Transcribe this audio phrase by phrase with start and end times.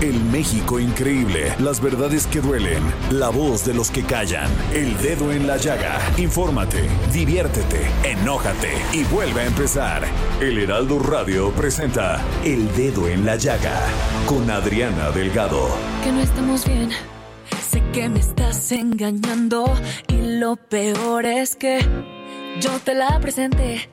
[0.00, 5.32] El México increíble, las verdades que duelen, la voz de los que callan, el dedo
[5.32, 5.98] en la llaga.
[6.18, 10.04] Infórmate, diviértete, enójate y vuelve a empezar.
[10.40, 13.80] El Heraldo Radio presenta El Dedo en la Llaga
[14.26, 15.68] con Adriana Delgado.
[16.04, 16.90] Que no estamos bien,
[17.68, 19.72] sé que me estás engañando
[20.08, 21.78] y lo peor es que
[22.60, 23.88] yo te la presenté.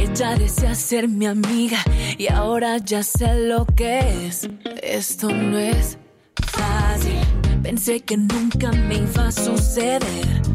[0.00, 1.78] Ella desea ser mi amiga
[2.16, 4.48] y ahora ya sé lo que es.
[4.82, 5.98] Esto no es
[6.46, 7.20] fácil.
[7.62, 10.02] Pensé que nunca me iba a suceder.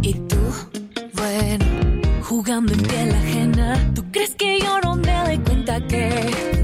[0.02, 0.38] Y tú,
[1.14, 1.66] bueno,
[2.24, 3.92] jugando en piel ajena.
[3.94, 6.55] ¿Tú crees que yo no me doy cuenta que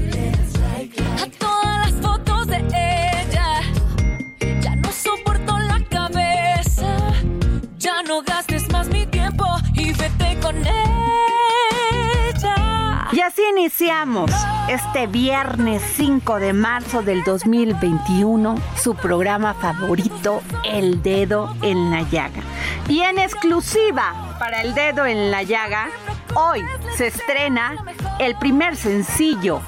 [13.56, 14.30] iniciamos
[14.68, 22.42] este viernes 5 de marzo del 2021 su programa favorito, El Dedo en la Llaga.
[22.88, 25.88] Y en exclusiva para El Dedo en la Llaga,
[26.34, 26.64] hoy
[26.96, 27.84] se estrena
[28.18, 29.60] el primer sencillo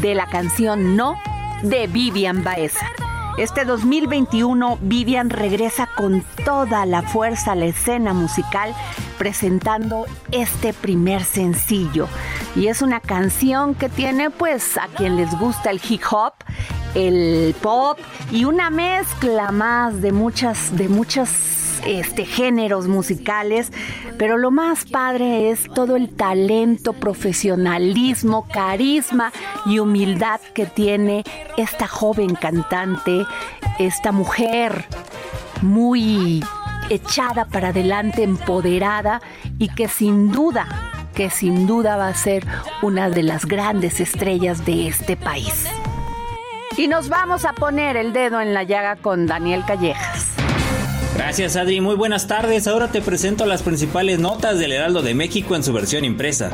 [0.00, 1.16] de la canción No
[1.62, 2.86] de Vivian Baeza.
[3.36, 8.72] Este 2021 Vivian regresa con toda la fuerza a la escena musical
[9.14, 12.08] presentando este primer sencillo.
[12.56, 16.34] Y es una canción que tiene pues a quien les gusta el hip hop,
[16.94, 17.98] el pop
[18.30, 21.54] y una mezcla más de muchas de muchas
[21.86, 23.70] este, géneros musicales,
[24.18, 29.32] pero lo más padre es todo el talento, profesionalismo, carisma
[29.66, 31.24] y humildad que tiene
[31.56, 33.26] esta joven cantante,
[33.78, 34.86] esta mujer
[35.62, 36.42] muy
[36.90, 39.20] echada para adelante, empoderada
[39.58, 40.66] y que sin duda,
[41.14, 42.46] que sin duda va a ser
[42.82, 45.66] una de las grandes estrellas de este país.
[46.76, 50.34] Y nos vamos a poner el dedo en la llaga con Daniel Callejas.
[51.16, 52.66] Gracias Adri, muy buenas tardes.
[52.66, 56.50] Ahora te presento las principales notas del Heraldo de México en su versión impresa.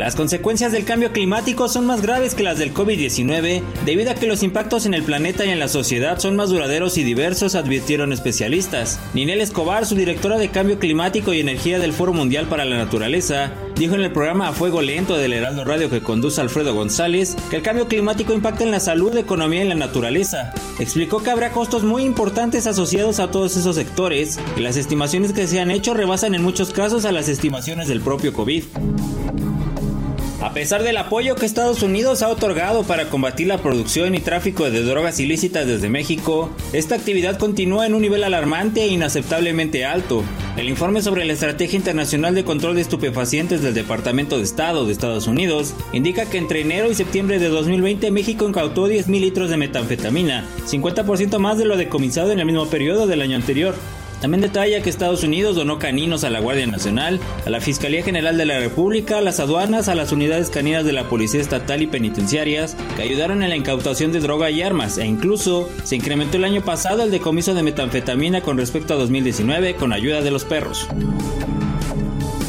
[0.00, 4.26] Las consecuencias del cambio climático son más graves que las del COVID-19 debido a que
[4.26, 8.10] los impactos en el planeta y en la sociedad son más duraderos y diversos, advirtieron
[8.10, 8.98] especialistas.
[9.12, 13.94] Ninel Escobar, subdirectora de Cambio Climático y Energía del Foro Mundial para la Naturaleza, dijo
[13.94, 17.62] en el programa A Fuego Lento del Heraldo Radio que conduce Alfredo González que el
[17.62, 20.54] cambio climático impacta en la salud, economía y la naturaleza.
[20.78, 25.46] Explicó que habrá costos muy importantes asociados a todos esos sectores y las estimaciones que
[25.46, 28.64] se han hecho rebasan en muchos casos a las estimaciones del propio COVID.
[30.42, 34.70] A pesar del apoyo que Estados Unidos ha otorgado para combatir la producción y tráfico
[34.70, 40.24] de drogas ilícitas desde México, esta actividad continúa en un nivel alarmante e inaceptablemente alto.
[40.56, 44.92] El informe sobre la Estrategia Internacional de Control de Estupefacientes del Departamento de Estado de
[44.92, 49.58] Estados Unidos indica que entre enero y septiembre de 2020 México incautó 10.000 litros de
[49.58, 53.74] metanfetamina, 50% más de lo decomisado en el mismo periodo del año anterior.
[54.20, 58.36] También detalla que Estados Unidos donó caninos a la Guardia Nacional, a la Fiscalía General
[58.36, 61.86] de la República, a las aduanas, a las unidades caninas de la Policía Estatal y
[61.86, 66.44] penitenciarias, que ayudaron en la incautación de droga y armas, e incluso se incrementó el
[66.44, 70.86] año pasado el decomiso de metanfetamina con respecto a 2019 con ayuda de los perros.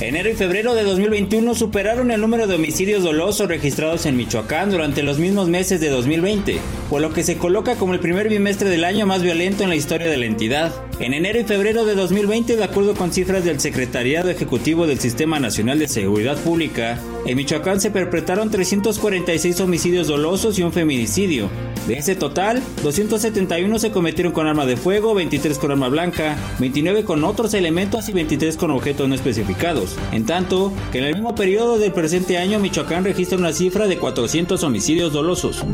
[0.02, 5.04] Enero y febrero de 2021 superaron el número de homicidios dolosos registrados en Michoacán durante
[5.04, 6.60] los mismos meses de 2020,
[6.90, 9.76] por lo que se coloca como el primer bimestre del año más violento en la
[9.76, 10.74] historia de la entidad.
[11.02, 15.40] En enero y febrero de 2020, de acuerdo con cifras del Secretariado Ejecutivo del Sistema
[15.40, 21.50] Nacional de Seguridad Pública, En Michoacán se perpetraron 346 homicidios dolosos y un feminicidio.
[21.88, 27.04] De ese total, 271 se cometieron con arma de fuego, 23 con arma blanca, 29
[27.04, 29.96] con otros elementos y 23 con objetos no especificados.
[30.12, 33.98] En tanto, que en el mismo periodo del presente año Michoacán registra una cifra de
[33.98, 35.66] 400 homicidios dolosos.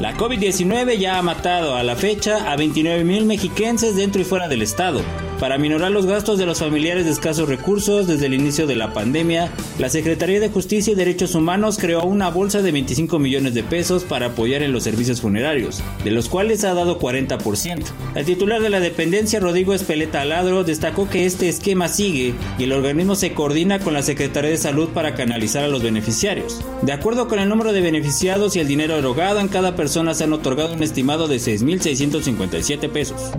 [0.00, 4.46] La COVID-19 ya ha matado a la fecha a 29 mil mexiquenses dentro y fuera
[4.46, 5.00] del estado.
[5.40, 8.92] Para minorar los gastos de los familiares de escasos recursos desde el inicio de la
[8.92, 13.62] pandemia, la Secretaría de Justicia y Derechos Humanos creó una bolsa de 25 millones de
[13.62, 17.84] pesos para apoyar en los servicios funerarios, de los cuales ha dado 40%.
[18.16, 22.72] El titular de la dependencia, Rodrigo Espeleta Aladro, destacó que este esquema sigue y el
[22.72, 26.64] organismo se coordina con la Secretaría de Salud para canalizar a los beneficiarios.
[26.82, 30.24] De acuerdo con el número de beneficiados y el dinero erogado, en cada persona se
[30.24, 33.30] han otorgado un estimado de 6.657 pesos.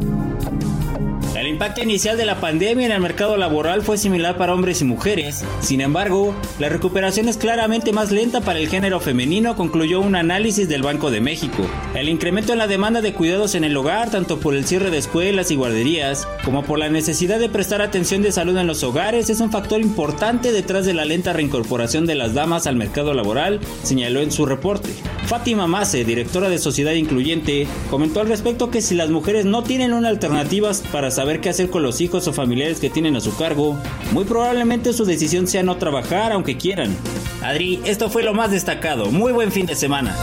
[1.59, 5.43] Impacto inicial de la pandemia en el mercado laboral fue similar para hombres y mujeres.
[5.59, 10.69] Sin embargo, la recuperación es claramente más lenta para el género femenino, concluyó un análisis
[10.69, 11.69] del Banco de México.
[11.95, 14.99] El incremento en la demanda de cuidados en el hogar, tanto por el cierre de
[14.99, 19.29] escuelas y guarderías, como por la necesidad de prestar atención de salud en los hogares,
[19.29, 23.59] es un factor importante detrás de la lenta reincorporación de las damas al mercado laboral,
[23.83, 24.91] señaló en su reporte.
[25.29, 29.93] Fátima Mase, directora de Sociedad Incluyente, comentó al respecto que si las mujeres no tienen
[29.93, 33.37] una alternativa para saber qué hacer con los hijos o familiares que tienen a su
[33.37, 33.77] cargo,
[34.11, 36.95] muy probablemente su decisión sea no trabajar aunque quieran.
[37.43, 39.11] Adri, esto fue lo más destacado.
[39.11, 40.15] Muy buen fin de semana.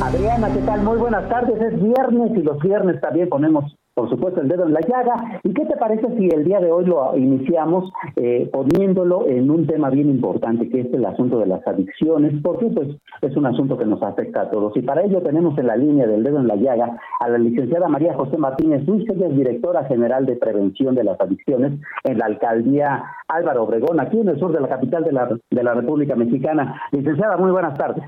[0.00, 0.82] Adriana, ¿qué tal?
[0.84, 1.60] Muy buenas tardes.
[1.60, 5.40] Es viernes y los viernes también ponemos por supuesto, el dedo en la llaga.
[5.42, 9.66] ¿Y qué te parece si el día de hoy lo iniciamos eh, poniéndolo en un
[9.66, 12.32] tema bien importante, que es el asunto de las adicciones?
[12.42, 12.88] Porque pues
[13.20, 14.74] es un asunto que nos afecta a todos.
[14.76, 17.88] Y para ello tenemos en la línea del dedo en la llaga a la licenciada
[17.88, 21.72] María José Martínez Luis, que es directora general de prevención de las adicciones
[22.04, 25.62] en la alcaldía Álvaro Obregón, aquí en el sur de la capital de la, de
[25.62, 26.80] la República Mexicana.
[26.92, 28.02] Licenciada, muy buenas tardes.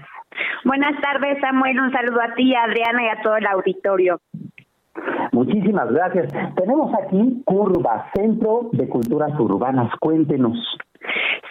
[0.64, 1.78] Buenas tardes, Samuel.
[1.78, 4.18] Un saludo a ti, Adriana, y a todo el auditorio.
[5.32, 6.32] Muchísimas gracias.
[6.54, 9.90] Tenemos aquí Curva, Centro de Culturas Urbanas.
[10.00, 10.58] Cuéntenos.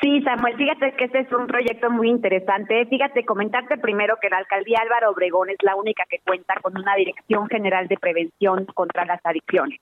[0.01, 2.85] Sí, Samuel, fíjate que este es un proyecto muy interesante.
[2.87, 6.95] Fíjate, comentarte primero que la alcaldía Álvaro Obregón es la única que cuenta con una
[6.95, 9.79] dirección general de prevención contra las adicciones.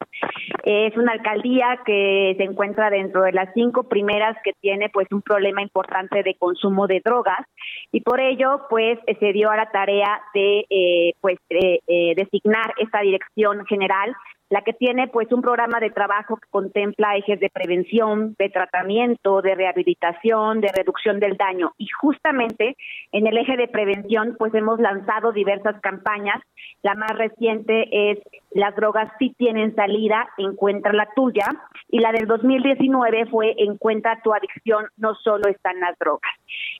[0.64, 5.24] Es una alcaldía que se encuentra dentro de las cinco primeras que tiene pues un
[5.24, 7.44] problema importante de consumo de drogas
[7.92, 13.00] y por ello pues se dio a la tarea de eh, pues eh, designar esta
[13.02, 14.14] dirección general general
[14.52, 19.42] la que tiene pues un programa de trabajo que contempla ejes de prevención, de tratamiento,
[19.42, 21.72] de rehabilitación, de reducción del daño.
[21.78, 22.76] Y justamente
[23.14, 26.44] en el eje de prevención pues hemos lanzado diversas campañas.
[26.84, 28.20] La más reciente es
[28.52, 31.46] Las drogas sí tienen salida, encuentra la tuya.
[31.88, 36.32] Y la del 2019 fue Encuentra tu adicción, no solo están las drogas.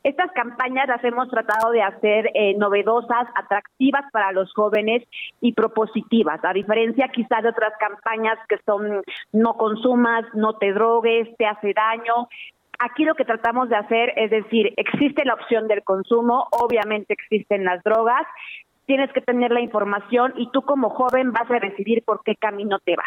[0.04, 5.04] Estas campañas las hemos tratado de hacer eh, novedosas, atractivas para los jóvenes
[5.40, 10.74] y propositivas, a diferencia quizá de otras otras campañas que son no consumas, no te
[10.74, 12.28] drogues, te hace daño.
[12.80, 17.64] Aquí lo que tratamos de hacer es decir, existe la opción del consumo, obviamente existen
[17.64, 18.26] las drogas,
[18.86, 22.80] tienes que tener la información y tú como joven vas a decidir por qué camino
[22.80, 23.06] te vas.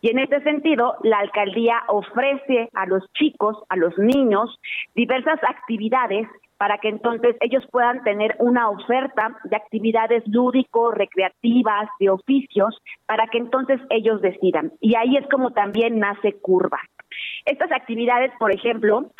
[0.00, 4.58] Y en este sentido, la alcaldía ofrece a los chicos, a los niños,
[4.94, 6.26] diversas actividades
[6.58, 13.26] para que entonces ellos puedan tener una oferta de actividades lúdicos, recreativas, de oficios, para
[13.26, 14.72] que entonces ellos decidan.
[14.80, 16.80] Y ahí es como también nace Curva.
[17.44, 19.10] Estas actividades, por ejemplo,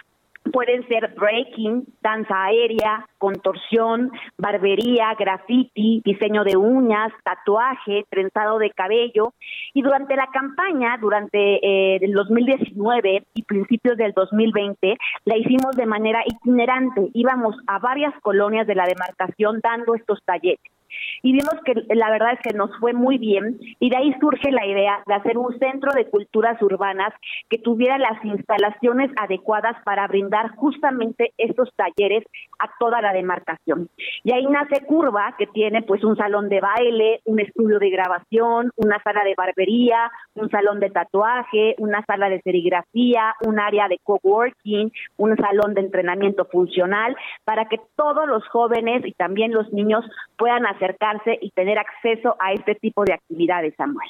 [0.53, 9.33] pueden ser breaking, danza aérea, contorsión, barbería, graffiti, diseño de uñas, tatuaje, trenzado de cabello.
[9.75, 15.87] Y durante la campaña, durante eh, el 2019 y principios del 2020, la hicimos de
[15.87, 17.11] manera itinerante.
[17.15, 20.76] Íbamos a varias colonias de la demarcación dando estos talleres
[21.23, 24.51] y vimos que la verdad es que nos fue muy bien y de ahí surge
[24.51, 27.13] la idea de hacer un centro de culturas urbanas
[27.49, 32.25] que tuviera las instalaciones adecuadas para brindar justamente estos talleres
[32.59, 33.89] a toda la demarcación.
[34.25, 38.71] Y ahí nace Curva, que tiene pues un salón de baile, un estudio de grabación,
[38.77, 43.99] una sala de barbería, un salón de tatuaje, una sala de serigrafía, un área de
[44.03, 50.05] coworking, un salón de entrenamiento funcional, para que todos los jóvenes y también los niños
[50.37, 54.09] puedan acercarse y tener acceso a este tipo de actividades, Samuel.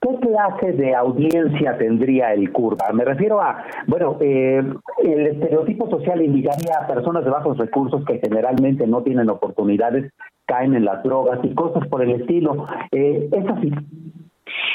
[0.00, 2.90] ¿Qué clase de audiencia tendría el curva?
[2.92, 4.62] Me refiero a, bueno, eh,
[5.04, 10.10] el estereotipo social indicaría a personas de bajos recursos que generalmente no tienen oportunidades,
[10.46, 12.66] caen en las drogas y cosas por el estilo.
[12.92, 13.72] Eh, ¿Es así?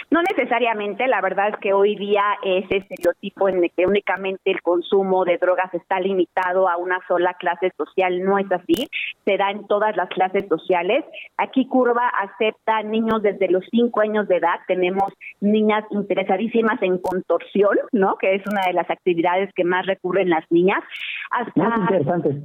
[0.09, 4.61] No necesariamente, la verdad es que hoy día ese estereotipo en el que únicamente el
[4.61, 8.87] consumo de drogas está limitado a una sola clase social no es así,
[9.25, 11.03] se da en todas las clases sociales.
[11.37, 17.77] Aquí Curva acepta niños desde los cinco años de edad, tenemos niñas interesadísimas en contorsión,
[17.91, 18.17] ¿no?
[18.17, 20.83] Que es una de las actividades que más recurren las niñas.
[21.31, 22.41] Hasta, interesante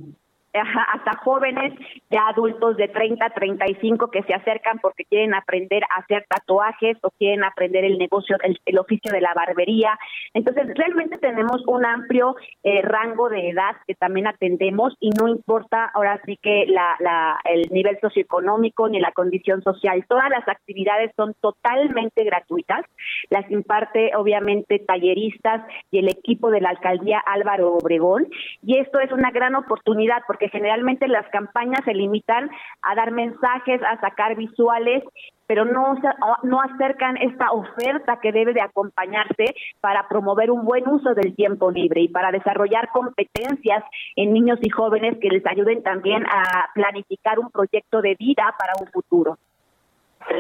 [0.55, 1.73] hasta jóvenes,
[2.11, 7.11] ya adultos de 30, 35 que se acercan porque quieren aprender a hacer tatuajes o
[7.11, 9.99] quieren aprender el negocio, el, oficio de la barbería.
[10.35, 15.91] Entonces, realmente tenemos un amplio eh, rango de edad que también atendemos y no importa
[15.95, 20.05] ahora sí que la, la, el nivel socioeconómico ni la condición social.
[20.09, 22.85] Todas las actividades son totalmente gratuitas.
[23.31, 28.27] Las imparte obviamente talleristas y el equipo de la alcaldía Álvaro Obregón.
[28.63, 32.51] Y esto es una gran oportunidad porque generalmente las campañas se limitan
[32.83, 35.03] a dar mensajes, a sacar visuales,
[35.47, 35.95] pero no,
[36.43, 41.71] no acercan esta oferta que debe de acompañarse para promover un buen uso del tiempo
[41.71, 43.85] libre y para desarrollar competencias
[44.17, 48.73] en niños y jóvenes que les ayuden también a planificar un proyecto de vida para
[48.81, 49.37] un futuro.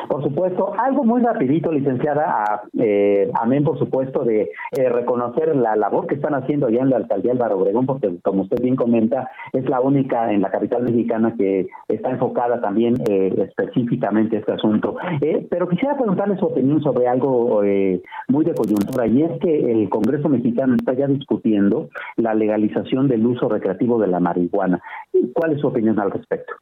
[0.08, 6.06] Por supuesto, algo muy rapidito, licenciada, eh, amén, por supuesto, de eh, reconocer la labor
[6.06, 9.68] que están haciendo allá en la alcaldía Álvaro Obregón, porque como usted bien comenta, es
[9.68, 14.96] la única en la capital mexicana que está enfocada también eh, específicamente a este asunto.
[15.50, 17.62] pero quisiera preguntarle su opinión sobre algo
[18.28, 23.26] muy de coyuntura, y es que el Congreso mexicano está ya discutiendo la legalización del
[23.26, 24.80] uso recreativo de la marihuana.
[25.34, 26.54] ¿Cuál es su opinión al respecto?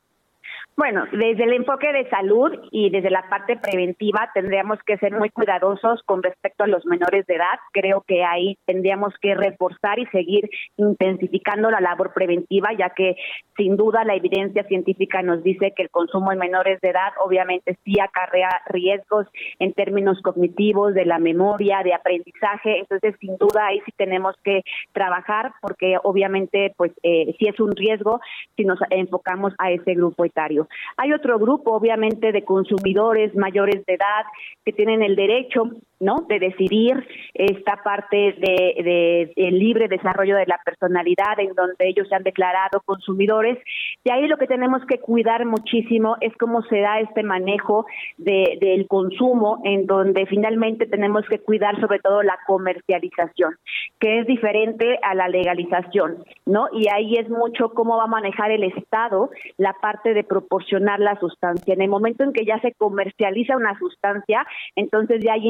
[0.77, 5.29] Bueno, desde el enfoque de salud y desde la parte preventiva tendríamos que ser muy
[5.29, 7.59] cuidadosos con respecto a los menores de edad.
[7.73, 10.49] Creo que ahí tendríamos que reforzar y seguir
[10.79, 13.17] intensificando la labor preventiva, ya que
[13.59, 17.77] sin duda la evidencia científica nos dice que el consumo en menores de edad obviamente
[17.85, 19.27] sí acarrea riesgos
[19.59, 22.79] en términos cognitivos, de la memoria, de aprendizaje.
[22.79, 24.63] Entonces, sin duda ahí sí tenemos que
[24.93, 28.21] trabajar porque obviamente pues eh, sí es un riesgo
[28.57, 30.69] si nos enfocamos a ese grupo etario.
[30.97, 34.25] Hay otro grupo, obviamente, de consumidores mayores de edad
[34.65, 36.25] que tienen el derecho ¿no?
[36.29, 42.15] De decidir esta parte de, de, libre desarrollo de la personalidad en donde ellos se
[42.15, 43.59] han declarado consumidores.
[44.03, 48.59] Y ahí lo que tenemos que cuidar muchísimo es cómo se da este manejo de,
[48.61, 53.57] del consumo, en donde finalmente tenemos que cuidar sobre todo la comercialización,
[53.99, 56.69] que es diferente a la legalización, ¿no?
[56.73, 61.19] Y ahí es mucho cómo va a manejar el Estado la parte de proporcionar la
[61.21, 61.75] sustancia.
[61.75, 65.47] En el momento en que ya se comercializa una sustancia, entonces ya hay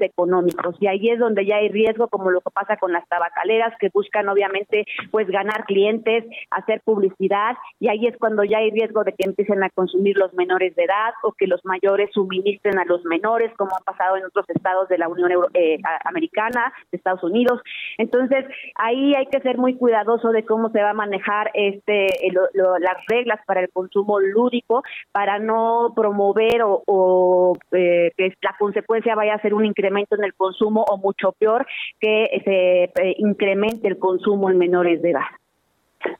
[0.00, 3.74] económicos y ahí es donde ya hay riesgo como lo que pasa con las tabacaleras
[3.78, 9.04] que buscan obviamente pues ganar clientes, hacer publicidad y ahí es cuando ya hay riesgo
[9.04, 12.84] de que empiecen a consumir los menores de edad o que los mayores suministren a
[12.84, 17.22] los menores como ha pasado en otros estados de la Unión eh, Americana, de Estados
[17.22, 17.60] Unidos.
[17.98, 18.44] Entonces
[18.76, 23.40] ahí hay que ser muy cuidadoso de cómo se va a manejar este las reglas
[23.46, 24.82] para el consumo lúdico
[25.12, 29.79] para no promover o, eh, que la consecuencia vaya a ser un incremento
[30.16, 31.66] en el consumo o mucho peor
[32.00, 35.39] que se eh, incremente el consumo en menores de edad.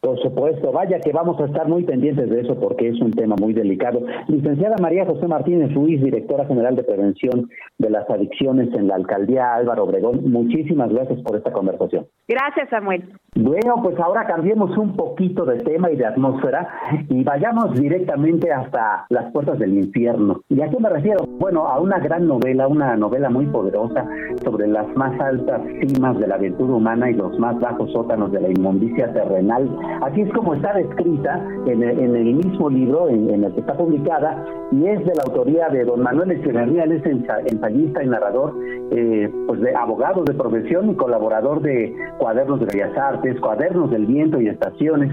[0.00, 3.36] Por supuesto, vaya que vamos a estar muy pendientes de eso porque es un tema
[3.40, 4.00] muy delicado.
[4.28, 9.54] Licenciada María José Martínez Ruiz, directora general de prevención de las adicciones en la alcaldía
[9.54, 12.06] Álvaro Obregón, muchísimas gracias por esta conversación.
[12.28, 13.04] Gracias, Samuel.
[13.34, 16.68] Bueno, pues ahora cambiemos un poquito de tema y de atmósfera
[17.08, 20.42] y vayamos directamente hasta las puertas del infierno.
[20.48, 21.24] ¿Y a qué me refiero?
[21.38, 24.06] Bueno, a una gran novela, una novela muy poderosa
[24.42, 28.40] sobre las más altas cimas de la aventura humana y los más bajos sótanos de
[28.40, 29.69] la inmundicia terrenal
[30.02, 34.86] Así es como está descrita en el, mismo libro en, el que está publicada y
[34.86, 38.54] es de la autoría de don Manuel Echeverría, él es ensayista y narrador,
[38.90, 44.06] eh, pues de abogado de profesión y colaborador de Cuadernos de Bellas Artes, Cuadernos del
[44.06, 45.12] Viento y Estaciones.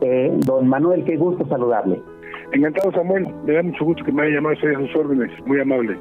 [0.00, 2.02] Eh, don Manuel, qué gusto saludarle.
[2.52, 3.26] Encantado, Samuel.
[3.44, 4.54] Me da mucho gusto que me haya llamado.
[4.54, 5.30] Estoy a sus órdenes.
[5.46, 5.98] Muy amable.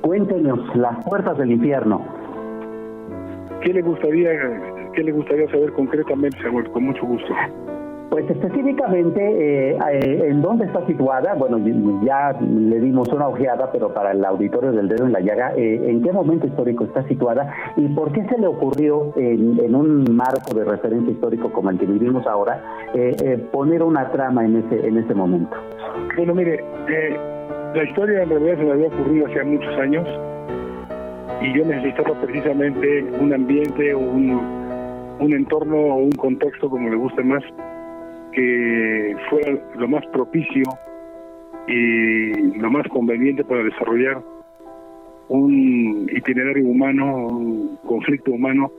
[0.00, 2.02] Cuéntenos las puertas del infierno.
[3.60, 4.30] ¿Qué le gustaría
[4.94, 6.70] ¿Qué le gustaría saber concretamente, Samuel?
[6.70, 7.32] Con mucho gusto.
[8.12, 11.32] Pues específicamente, eh, eh, ¿en dónde está situada?
[11.32, 11.58] Bueno,
[12.04, 15.80] ya le dimos una ojeada, pero para el auditorio del dedo en la llaga, eh,
[15.88, 20.52] ¿en qué momento histórico está situada y por qué se le ocurrió en, un marco
[20.54, 22.62] de referencia histórico como el que vivimos ahora
[23.50, 25.56] poner una trama en ese en ese momento?
[26.14, 26.62] Bueno, mire,
[27.74, 30.06] la historia en realidad se me había ocurrido hace muchos años
[31.40, 34.61] y yo necesitaba precisamente un ambiente o un
[35.20, 37.42] un entorno o un contexto, como le guste más,
[38.32, 40.64] que fuera lo más propicio
[41.68, 44.22] y lo más conveniente para desarrollar
[45.28, 48.70] un itinerario humano, un conflicto humano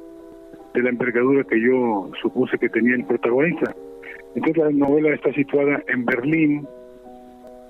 [0.73, 3.73] de la envergadura que yo supuse que tenía el protagonista.
[4.35, 6.67] Entonces la novela está situada en Berlín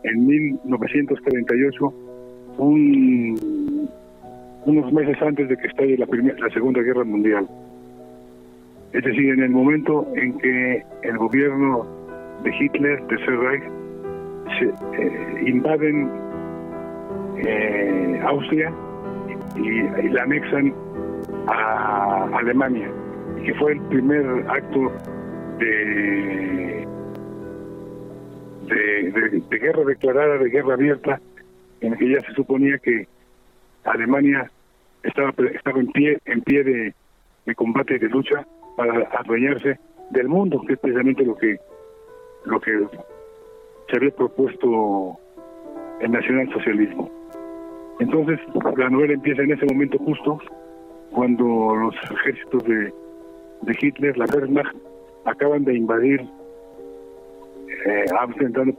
[0.04, 1.94] en 1938,
[2.58, 3.90] un,
[4.66, 7.48] unos meses antes de que estalle la, la Segunda Guerra Mundial.
[8.94, 11.84] Es decir, en el momento en que el gobierno
[12.44, 13.64] de Hitler, de Reich,
[14.60, 16.12] se, eh, invaden
[17.44, 18.72] eh, Austria
[19.56, 20.74] y, la anexan
[21.48, 22.88] a Alemania,
[23.44, 24.92] que fue el primer acto
[25.58, 26.88] de,
[28.68, 31.20] de, guerra declarada, de guerra abierta,
[31.82, 33.08] en el que ya se suponía que
[33.86, 34.52] Alemania
[35.02, 36.94] estaba, estaba en pie, en pie de,
[37.48, 38.46] de combate y de lucha
[38.76, 39.80] para adueñarse
[40.12, 41.58] del mundo, que es precisamente lo que
[42.46, 42.72] lo que
[43.90, 45.18] se había propuesto
[46.02, 47.10] el nacionalsocialismo.
[48.00, 48.40] Entonces,
[48.78, 50.40] la novela empieza en ese momento justo
[51.12, 52.94] cuando los ejércitos de,
[53.80, 54.76] Hitler, la Wehrmacht,
[55.26, 56.22] acaban de invadir
[57.86, 58.06] eh,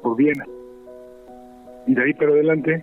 [0.02, 0.44] por Viena.
[1.86, 2.82] Y de ahí para adelante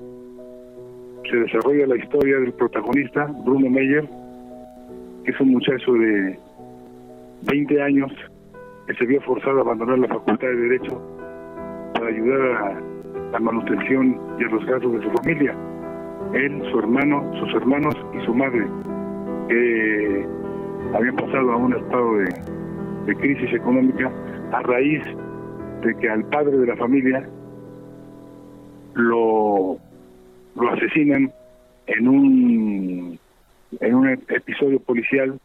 [1.30, 4.08] se desarrolla la historia del protagonista, Bruno Meyer,
[5.25, 6.39] que es un muchacho de
[7.43, 8.12] 20 años
[8.88, 11.01] que se vio forzado a abandonar la Facultad de Derecho
[11.93, 12.81] para ayudar a
[13.31, 15.55] la manutención y a los gastos de su familia.
[16.33, 18.67] Él, su hermano, sus hermanos y su madre,
[19.48, 20.25] que
[20.93, 24.12] habían pasado a un estado de, crisis económica
[24.53, 25.03] a raíz
[25.83, 27.27] de que al padre de la familia
[28.93, 29.77] lo,
[30.55, 31.31] lo asesinan
[31.88, 33.19] en un
[33.79, 35.39] en un episodio policial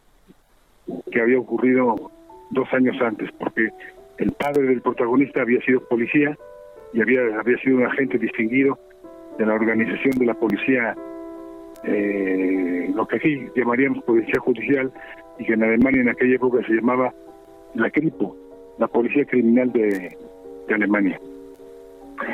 [1.11, 1.95] que había ocurrido
[2.51, 3.69] dos años antes, porque
[4.17, 6.37] el padre del protagonista había sido policía
[6.93, 8.77] y había, había sido un agente distinguido
[9.37, 10.95] de la organización de la policía,
[11.83, 14.91] eh, lo que aquí llamaríamos policía judicial,
[15.37, 17.13] y que en Alemania en aquella época se llamaba
[17.75, 18.35] la CRIPO,
[18.79, 20.17] la policía criminal de
[20.73, 21.19] Alemania.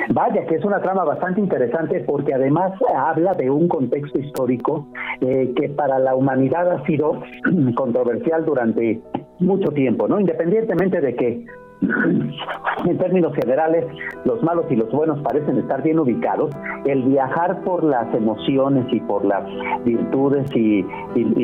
[0.09, 4.87] Vaya, que es una trama bastante interesante porque además habla de un contexto histórico
[5.21, 7.21] eh, que para la humanidad ha sido
[7.75, 9.01] controversial durante
[9.39, 10.19] mucho tiempo, ¿no?
[10.19, 11.45] Independientemente de que
[11.81, 13.85] en términos generales,
[14.25, 16.51] los malos y los buenos parecen estar bien ubicados.
[16.85, 19.43] El viajar por las emociones y por las
[19.83, 20.85] virtudes y,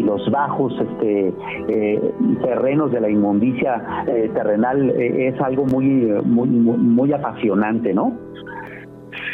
[0.02, 1.34] los bajos este,
[1.68, 8.18] eh, terrenos de la inmundicia eh, terrenal eh, es algo muy, muy, apasionante, ¿no?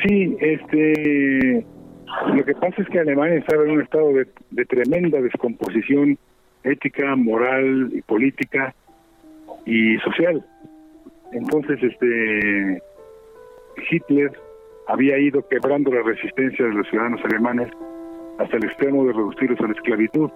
[0.04, 1.65] Sí, este,
[2.34, 6.17] lo que pasa es que Alemania estaba en un estado de, de tremenda descomposición
[6.63, 8.74] ética, moral y política
[9.65, 10.43] y social
[11.36, 12.82] entonces, este
[13.91, 14.32] Hitler
[14.88, 17.69] había ido quebrando la resistencia de los ciudadanos alemanes
[18.38, 20.30] hasta el extremo de reducirlos a la esclavitud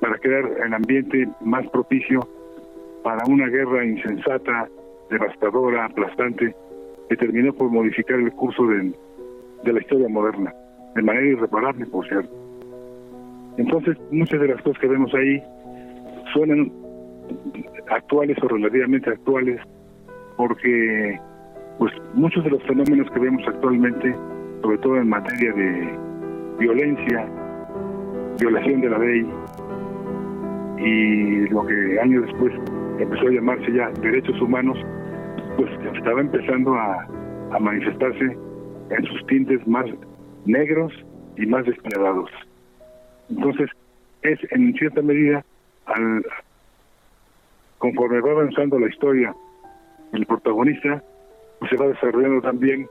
[0.00, 2.20] para crear el ambiente más propicio
[3.02, 4.68] para una guerra insensata,
[5.10, 6.54] devastadora, aplastante,
[7.10, 8.94] que terminó por modificar el curso de,
[9.64, 10.54] de la historia moderna,
[10.94, 12.30] de manera irreparable, por cierto.
[13.58, 15.42] Entonces, muchas de las cosas que vemos ahí
[16.32, 16.72] suenan
[17.90, 19.60] actuales o relativamente actuales
[20.40, 21.20] porque
[21.76, 24.16] pues muchos de los fenómenos que vemos actualmente,
[24.62, 25.98] sobre todo en materia de
[26.58, 27.28] violencia,
[28.40, 29.28] violación de la ley
[30.78, 32.54] y lo que años después
[32.98, 34.78] empezó a llamarse ya derechos humanos,
[35.58, 37.06] pues estaba empezando a,
[37.60, 39.84] manifestarse en sus tintes más
[40.46, 40.90] negros
[41.36, 42.30] y más despiadados.
[43.28, 43.68] Entonces,
[44.22, 45.44] es en cierta medida,
[45.84, 46.24] al,
[47.76, 49.34] conforme va avanzando la historia
[50.12, 51.02] el protagonista,
[51.58, 52.88] pues se va desarrollando también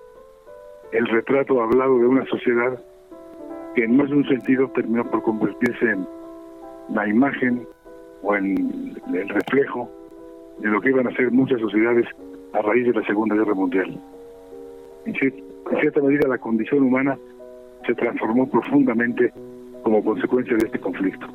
[0.91, 2.79] el retrato hablado de una sociedad
[3.75, 6.07] que en más de un sentido terminó por convertirse en
[6.89, 7.67] la imagen
[8.23, 9.89] o en el reflejo
[10.59, 12.05] de lo que iban a ser muchas sociedades
[12.53, 13.99] a raíz de la Segunda Guerra Mundial.
[15.05, 17.17] En, cierta medida la condición humana
[17.85, 19.31] se transformó profundamente
[19.83, 21.27] como consecuencia de este conflicto.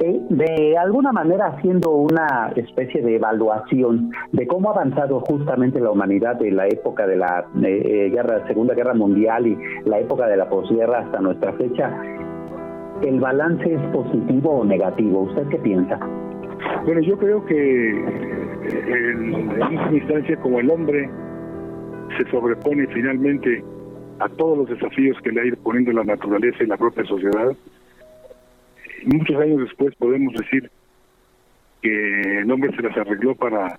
[0.00, 5.90] Eh, de alguna manera haciendo una especie de evaluación de cómo ha avanzado justamente la
[5.90, 10.26] humanidad de la época de la eh, eh, guerra, Segunda Guerra Mundial y la época
[10.26, 11.90] de la posguerra hasta nuestra fecha,
[13.02, 15.22] ¿el balance es positivo o negativo?
[15.22, 15.98] ¿Usted qué piensa?
[16.84, 21.10] Bueno, yo creo que en, en instancia, como el hombre
[22.16, 23.64] se sobrepone finalmente
[24.20, 27.52] a todos los desafíos que le ha ido poniendo la naturaleza y la propia sociedad,
[29.06, 30.70] muchos años después podemos decir
[31.82, 33.78] que el hombre se las arregló para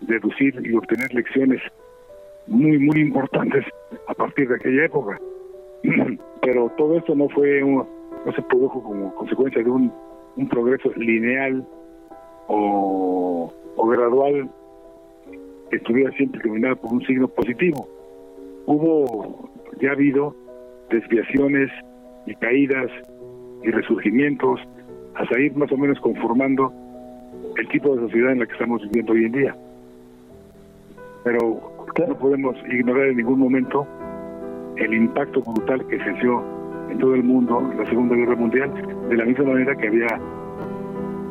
[0.00, 1.60] deducir y obtener lecciones
[2.46, 3.64] muy, muy importantes
[4.08, 5.18] a partir de aquella época.
[6.44, 9.92] pero todo esto no fue no se produjo como consecuencia de un,
[10.36, 11.66] un progreso lineal
[12.48, 14.48] o, o gradual
[15.70, 17.88] que estuviera siempre terminado por un signo positivo.
[18.66, 20.34] Hubo, ya ha habido
[20.90, 21.70] desviaciones
[22.26, 22.90] y caídas
[23.64, 24.60] y resurgimientos
[25.14, 26.72] hasta ir más o menos conformando
[27.56, 29.56] el tipo de sociedad en la que estamos viviendo hoy en día.
[31.24, 31.74] Pero
[32.08, 33.86] no podemos ignorar en ningún momento
[34.76, 36.42] el impacto brutal que ejerció
[36.90, 38.72] en todo el mundo la Segunda Guerra Mundial,
[39.08, 40.20] de la misma manera que había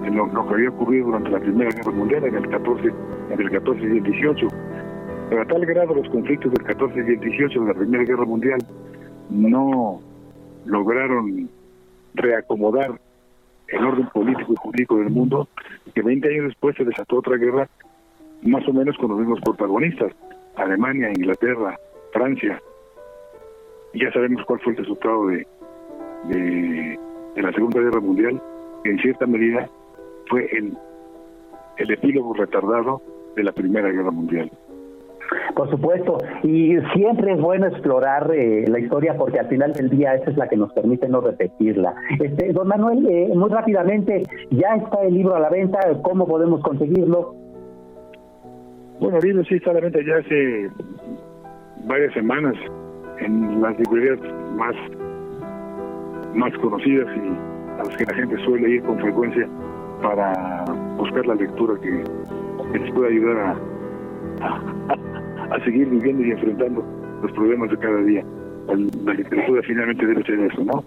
[0.06, 2.94] en lo, que había ocurrido durante la Primera Guerra Mundial en el 14,
[3.32, 4.48] en el 14 y el 18.
[5.30, 8.26] Pero a tal grado los conflictos del 14 y el 18 de la Primera Guerra
[8.26, 8.60] Mundial
[9.30, 10.00] no
[10.66, 11.50] lograron
[12.14, 13.00] reacomodar
[13.68, 15.48] el orden político y jurídico del mundo,
[15.94, 17.68] que 20 años después se desató otra guerra,
[18.42, 20.14] más o menos con los mismos protagonistas,
[20.56, 21.78] Alemania, Inglaterra,
[22.12, 22.62] Francia.
[23.94, 25.48] Y ya sabemos cuál fue el resultado de,
[26.26, 27.00] de,
[27.42, 28.42] la Segunda Guerra Mundial,
[28.84, 29.68] que en cierta medida
[30.28, 30.78] fue el,
[31.78, 33.02] el epílogo retardado
[33.36, 34.52] de la Primera Guerra Mundial.
[35.56, 40.16] Por supuesto, y siempre es bueno explorar eh, la historia porque al final del día
[40.16, 41.94] esa es la que nos permite no repetirla.
[42.20, 46.62] Este, don Manuel, eh, muy rápidamente, ya está el libro a la venta, ¿cómo podemos
[46.62, 47.36] conseguirlo?
[49.00, 50.70] Bueno, el libro sí está a la venta ya hace
[51.86, 52.56] varias semanas
[53.20, 54.20] en las librerías
[54.56, 54.76] más,
[56.34, 59.48] más conocidas y a las que la gente suele ir con frecuencia
[60.02, 60.66] para
[60.98, 62.04] buscar la lectura que,
[62.80, 63.74] les pueda ayudar a
[64.42, 65.13] a
[65.64, 66.84] seguir viviendo y enfrentando
[67.22, 68.24] los problemas de cada día.
[68.68, 70.84] La literatura finalmente debe ser eso, ¿no?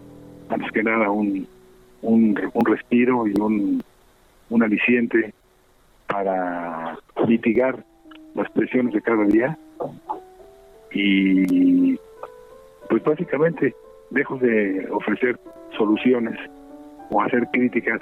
[0.48, 1.46] Antes que nada un,
[2.02, 3.82] un, un respiro y un,
[4.50, 5.32] un aliciente
[6.06, 7.84] para mitigar
[8.34, 9.58] las presiones de cada día
[10.92, 11.98] y
[12.88, 13.74] pues básicamente
[14.10, 15.38] dejo de ofrecer
[15.76, 16.38] soluciones
[17.10, 18.00] o hacer críticas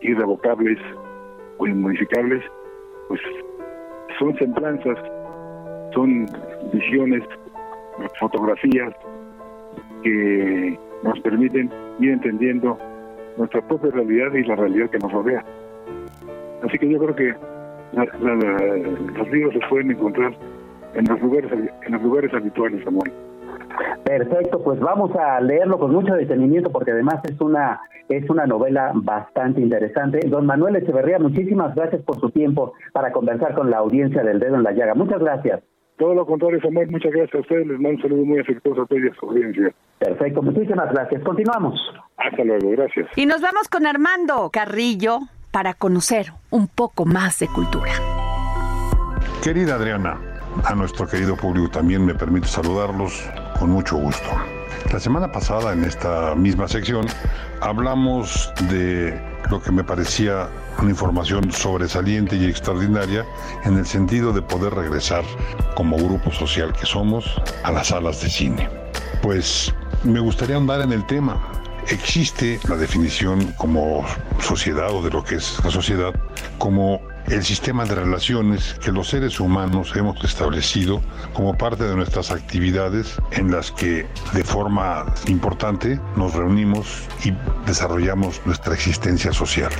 [0.00, 0.78] irrevocables
[1.58, 2.42] o inmodificables,
[3.08, 3.20] pues
[4.18, 4.98] son semblanzas
[5.92, 6.26] son
[6.72, 7.22] visiones,
[8.20, 8.94] fotografías
[10.02, 11.70] que nos permiten
[12.00, 12.78] ir entendiendo
[13.36, 15.44] nuestra propia realidad y la realidad que nos rodea.
[16.62, 17.34] Así que yo creo que
[17.92, 20.32] los libros se pueden encontrar
[20.94, 23.12] en los lugares en los lugares habituales, Samuel.
[24.04, 28.92] Perfecto, pues vamos a leerlo con mucho detenimiento porque además es una es una novela
[28.94, 30.26] bastante interesante.
[30.28, 34.56] Don Manuel Echeverría, muchísimas gracias por su tiempo para conversar con la audiencia del Dedo
[34.56, 34.94] en la Llaga.
[34.94, 35.60] Muchas gracias.
[35.98, 37.66] Todo lo contrario, Samuel, muchas gracias a ustedes.
[37.66, 39.74] Les mando un saludo muy afectuoso a toda su audiencia.
[39.98, 41.22] Perfecto, muchísimas gracias.
[41.24, 41.74] Continuamos.
[42.16, 43.08] Hasta luego, gracias.
[43.16, 45.18] Y nos vamos con Armando Carrillo
[45.50, 47.90] para conocer un poco más de cultura.
[49.42, 50.20] Querida Adriana,
[50.64, 54.28] a nuestro querido público también me permite saludarlos con mucho gusto.
[54.92, 57.06] La semana pasada en esta misma sección
[57.60, 60.48] hablamos de lo que me parecía
[60.78, 63.24] una información sobresaliente y extraordinaria
[63.64, 65.24] en el sentido de poder regresar
[65.74, 67.24] como grupo social que somos
[67.64, 68.68] a las salas de cine.
[69.22, 69.74] Pues
[70.04, 71.40] me gustaría andar en el tema.
[71.88, 74.04] Existe la definición como
[74.40, 76.14] sociedad o de lo que es la sociedad
[76.58, 81.02] como el sistema de relaciones que los seres humanos hemos establecido
[81.34, 87.32] como parte de nuestras actividades en las que de forma importante nos reunimos y
[87.66, 89.72] desarrollamos nuestra existencia social.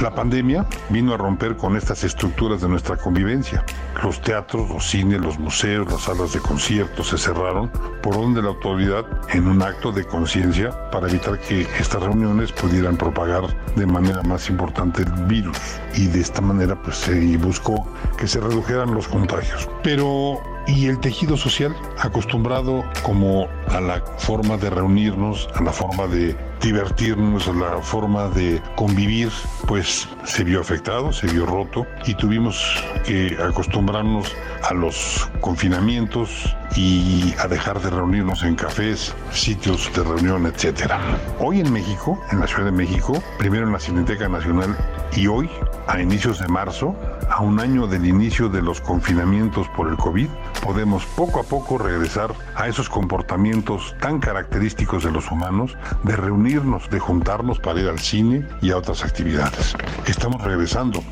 [0.00, 3.62] La pandemia vino a romper con estas estructuras de nuestra convivencia.
[4.02, 7.70] Los teatros, los cines, los museos, las salas de conciertos se cerraron
[8.02, 12.96] por donde la autoridad en un acto de conciencia para evitar que estas reuniones pudieran
[12.96, 13.42] propagar
[13.76, 15.58] de manera más importante el virus
[15.94, 17.86] y de esta manera pues se buscó
[18.16, 19.68] que se redujeran los contagios.
[19.82, 26.06] Pero y el tejido social acostumbrado como a la forma de reunirnos, a la forma
[26.06, 29.30] de divertirnos, la forma de convivir,
[29.66, 34.34] pues se vio afectado, se vio roto y tuvimos que acostumbrarnos
[34.68, 40.92] a los confinamientos y a dejar de reunirnos en cafés, sitios de reunión, etc.
[41.38, 44.76] Hoy en México, en la Ciudad de México, primero en la Cineteca Nacional
[45.16, 45.50] y hoy,
[45.88, 46.94] a inicios de marzo,
[47.30, 50.28] a un año del inicio de los confinamientos por el COVID,
[50.62, 56.16] podemos poco a poco regresar a esos comportamientos tan característicos de los humanos de
[56.50, 59.74] reunirnos, de juntarnos para ir al cine y a otras actividades.
[60.06, 61.02] Estamos regresando,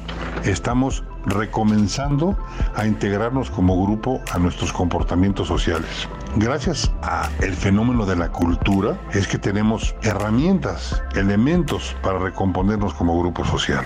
[0.45, 2.37] estamos recomenzando
[2.75, 6.09] a integrarnos como grupo a nuestros comportamientos sociales.
[6.37, 13.19] Gracias a el fenómeno de la cultura es que tenemos herramientas, elementos para recomponernos como
[13.21, 13.85] grupo social.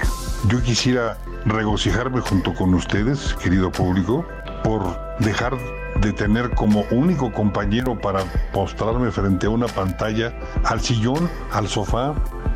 [0.48, 4.24] Yo quisiera regocijarme junto con ustedes, querido público,
[4.62, 4.82] por
[5.18, 5.56] dejar
[6.00, 10.32] de tener como único compañero para postrarme frente a una pantalla
[10.64, 12.14] al sillón, al sofá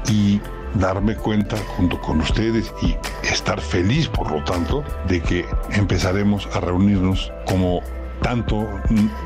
[0.09, 0.41] y
[0.75, 6.61] darme cuenta junto con ustedes y estar feliz por lo tanto de que empezaremos a
[6.61, 7.81] reunirnos como
[8.23, 8.67] tanto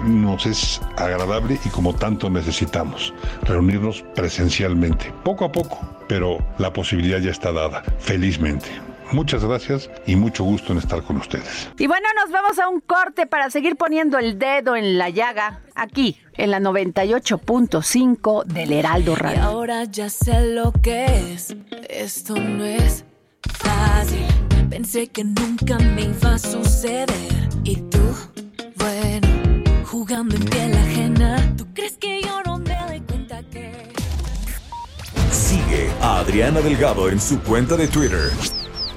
[0.05, 7.19] nos es agradable y como tanto necesitamos, reunirnos presencialmente, poco a poco, pero la posibilidad
[7.19, 8.89] ya está dada, felizmente.
[9.12, 11.68] Muchas gracias y mucho gusto en estar con ustedes.
[11.79, 15.61] Y bueno, nos vamos a un corte para seguir poniendo el dedo en la llaga
[15.75, 19.38] aquí en la 98.5 del Heraldo Radio.
[19.38, 21.57] Y ahora ya sé lo que es.
[21.88, 23.05] Esto no es
[23.42, 24.27] fácil.
[24.68, 27.09] Pensé que nunca me iba a suceder.
[27.64, 27.99] Y tú,
[28.77, 29.29] bueno,
[29.85, 31.55] jugando en piel ajena.
[31.57, 33.90] ¿Tú crees que yo no me doy cuenta que...
[35.33, 38.31] Sigue a Adriana Delgado en su cuenta de Twitter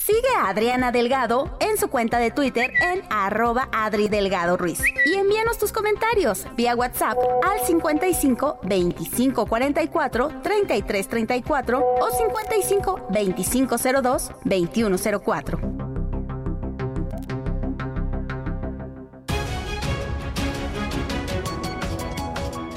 [0.00, 4.80] Sigue a Adriana Delgado en su cuenta de Twitter en arroba Adri Delgado Ruiz.
[5.06, 13.76] Y envíanos tus comentarios vía WhatsApp al 55 25 44 33 34 o 55 25
[14.02, 15.84] 02 21 04.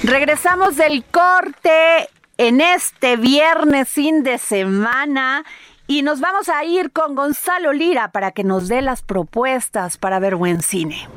[0.03, 5.43] Regresamos del corte en este viernes fin de semana
[5.87, 10.19] y nos vamos a ir con Gonzalo Lira para que nos dé las propuestas para
[10.19, 11.07] ver buen cine.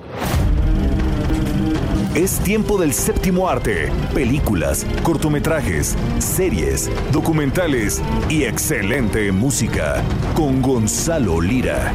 [2.14, 10.02] Es tiempo del séptimo arte, películas, cortometrajes, series, documentales y excelente música
[10.34, 11.92] con Gonzalo Lira.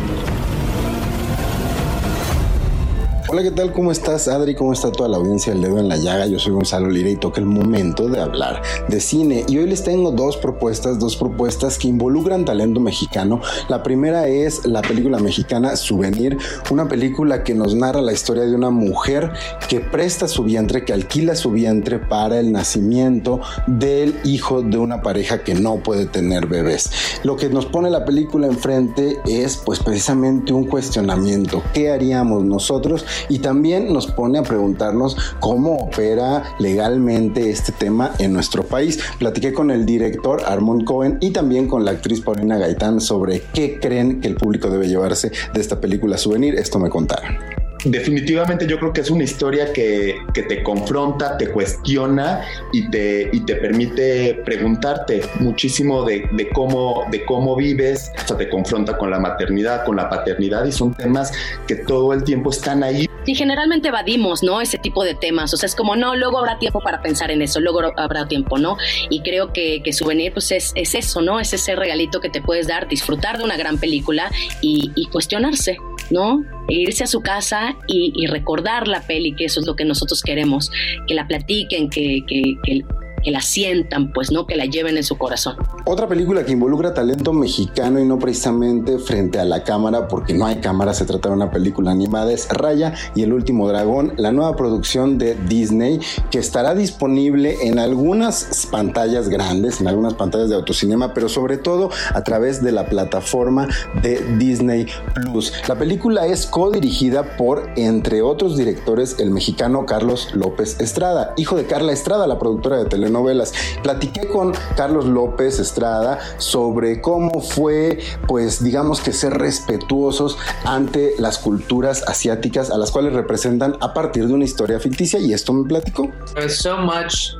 [3.28, 3.74] Hola, ¿qué tal?
[3.74, 4.54] ¿Cómo estás, Adri?
[4.54, 6.28] ¿Cómo está toda la audiencia del dedo en la llaga?
[6.28, 9.44] Yo soy Gonzalo Lira y toca el momento de hablar de cine.
[9.48, 13.42] Y hoy les tengo dos propuestas, dos propuestas que involucran talento mexicano.
[13.68, 16.38] La primera es la película mexicana Souvenir,
[16.70, 19.32] una película que nos narra la historia de una mujer
[19.68, 25.02] que presta su vientre, que alquila su vientre para el nacimiento del hijo de una
[25.02, 26.92] pareja que no puede tener bebés.
[27.24, 31.64] Lo que nos pone la película enfrente es pues precisamente un cuestionamiento.
[31.74, 38.34] ¿Qué haríamos nosotros y también nos pone a preguntarnos cómo opera legalmente este tema en
[38.34, 38.99] nuestro país.
[39.19, 43.80] Platiqué con el director Armond Cohen y también con la actriz Paulina Gaitán sobre qué
[43.80, 46.56] creen que el público debe llevarse de esta película souvenir.
[46.56, 52.41] Esto me contaron definitivamente yo creo que es una historia que, te confronta, te cuestiona
[52.71, 58.50] y te, y te permite preguntarte muchísimo de, cómo, de cómo vives, o sea, te
[58.50, 61.32] confronta con la maternidad, con la paternidad y son temas
[61.67, 63.08] que todo el tiempo están ahí.
[63.28, 64.62] Y generalmente evadimos, ¿no?
[64.62, 67.41] Ese tipo de temas, o sea, es como, no, luego habrá tiempo para pensar en
[67.41, 68.78] eso, luego habrá tiempo, ¿no?
[69.10, 71.39] Y creo que, que Souvenir, pues es, es eso, ¿no?
[71.39, 74.30] Es ese regalito que te puedes dar, disfrutar de una gran película
[74.62, 75.78] y, y cuestionarse,
[76.10, 76.44] ¿no?
[76.68, 80.72] Irse a su casa y, recordar la peli, que eso es lo que nosotros queremos,
[81.08, 82.84] que la platiquen, que, que, que
[83.26, 84.46] que la sientan, pues, ¿no?
[84.46, 85.56] Que la lleven en su corazón.
[85.86, 90.46] Otra película que involucra talento mexicano y no precisamente frente a la cámara, porque no
[90.46, 94.32] hay cámara, se trata de una película animada, es Raya y el último dragón, la
[94.32, 100.56] nueva producción de Disney, que estará disponible en algunas pantallas grandes, en algunas pantallas de
[100.56, 103.68] autocinema, pero sobre todo a través de la plataforma
[104.04, 104.86] de Disney
[105.16, 105.52] Plus.
[105.68, 111.66] La película es co-dirigida por, entre otros directores, el mexicano Carlos López Estrada, hijo de
[111.66, 113.54] Carla Estrada, la productora de telenovelas novelas.
[113.82, 121.38] Platiqué con Carlos López Estrada sobre cómo fue, pues digamos que ser respetuosos ante las
[121.38, 125.67] culturas asiáticas a las cuales representan a partir de una historia ficticia y esto me
[125.67, 126.12] platicó.
[126.36, 127.36] There's so much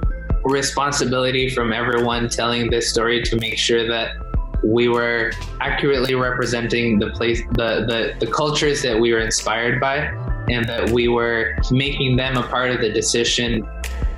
[0.46, 4.10] responsibility from everyone telling this story to make sure that
[4.64, 9.98] we were accurately representing the place the, the the cultures that we were inspired by
[10.50, 13.68] and that we were making them a part of the decision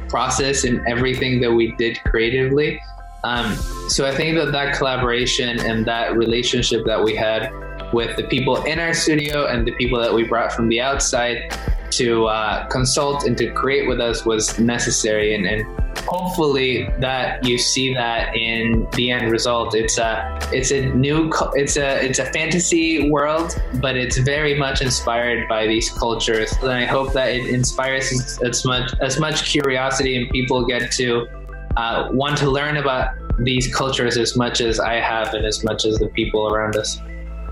[0.09, 2.81] process in everything that we did creatively.
[3.23, 3.55] Um,
[3.89, 7.51] so I think that that collaboration and that relationship that we had
[7.93, 11.51] with the people in our studio and the people that we brought from the outside
[11.91, 15.33] to uh, consult and to create with us was necessary.
[15.33, 15.65] And, and
[16.07, 19.75] hopefully that you see that in the end result.
[19.75, 24.81] It's a it's a new it's a it's a fantasy world but it's very much
[24.81, 26.51] inspired by these cultures.
[26.61, 31.27] And i hope that it inspires as much as much curiosity and people get to
[31.75, 35.85] uh, want to learn about these cultures as much as i have and as much
[35.85, 36.99] as the people around us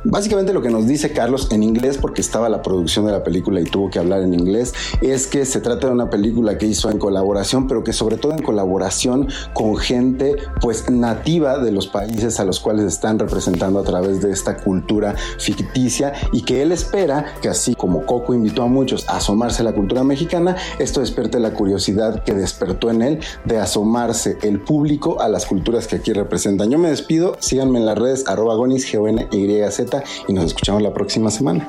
[0.08, 3.60] Básicamente lo que nos dice Carlos en inglés, porque estaba la producción de la película
[3.60, 6.92] y tuvo que hablar en inglés, es que se trata de una película que hizo
[6.92, 12.40] en colaboración, pero que sobre todo en colaboración con gente pues nativa de los países
[12.40, 17.34] a los cuales están representando a través de esta cultura ficticia y que él espera
[17.42, 21.40] que así como Coco invitó a muchos a asomarse a la cultura mexicana, esto despierte
[21.40, 26.14] la curiosidad que despertó en él de asomarse el público a las culturas que aquí
[26.14, 26.70] representan.
[26.70, 29.95] Yo me despido, síganme en las redes arroba gonis, g n y z
[30.28, 31.68] y nos escuchamos la próxima semana.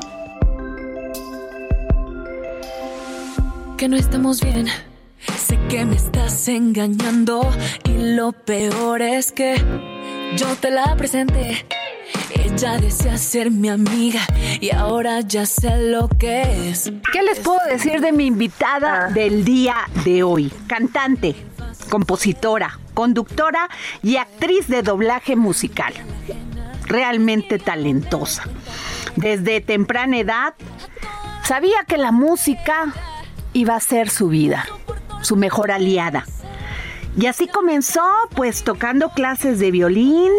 [3.76, 4.68] Que no estamos bien.
[5.36, 7.42] Sé que me estás engañando
[7.84, 9.56] y lo peor es que
[10.36, 11.66] yo te la presenté.
[12.30, 14.20] Ella desea ser mi amiga
[14.60, 16.90] y ahora ya sé lo que es.
[17.12, 20.52] ¿Qué les puedo decir de mi invitada del día de hoy?
[20.66, 21.34] Cantante,
[21.90, 23.68] compositora, conductora
[24.02, 25.92] y actriz de doblaje musical
[26.86, 28.44] realmente talentosa.
[29.16, 30.54] Desde temprana edad
[31.44, 32.92] sabía que la música
[33.52, 34.66] iba a ser su vida,
[35.22, 36.24] su mejor aliada.
[37.18, 38.02] Y así comenzó
[38.34, 40.32] pues tocando clases de violín,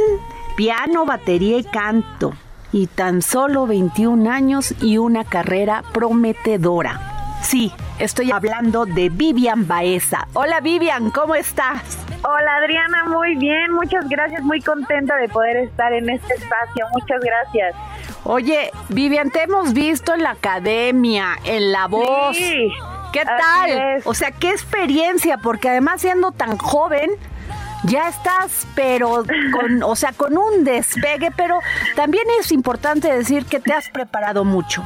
[0.56, 2.34] piano, batería y canto.
[2.72, 7.38] Y tan solo 21 años y una carrera prometedora.
[7.42, 10.28] Sí, estoy hablando de Vivian Baeza.
[10.34, 12.07] Hola Vivian, ¿cómo estás?
[12.24, 17.20] Hola Adriana, muy bien, muchas gracias, muy contenta de poder estar en este espacio, muchas
[17.22, 17.76] gracias.
[18.24, 22.36] Oye, Vivian, te hemos visto en la academia, en la voz.
[22.36, 22.70] Sí,
[23.12, 24.02] ¿Qué tal?
[24.06, 27.10] O sea, qué experiencia, porque además siendo tan joven,
[27.84, 31.60] ya estás, pero con, o sea, con un despegue, pero
[31.96, 34.84] también es importante decir que te has preparado mucho.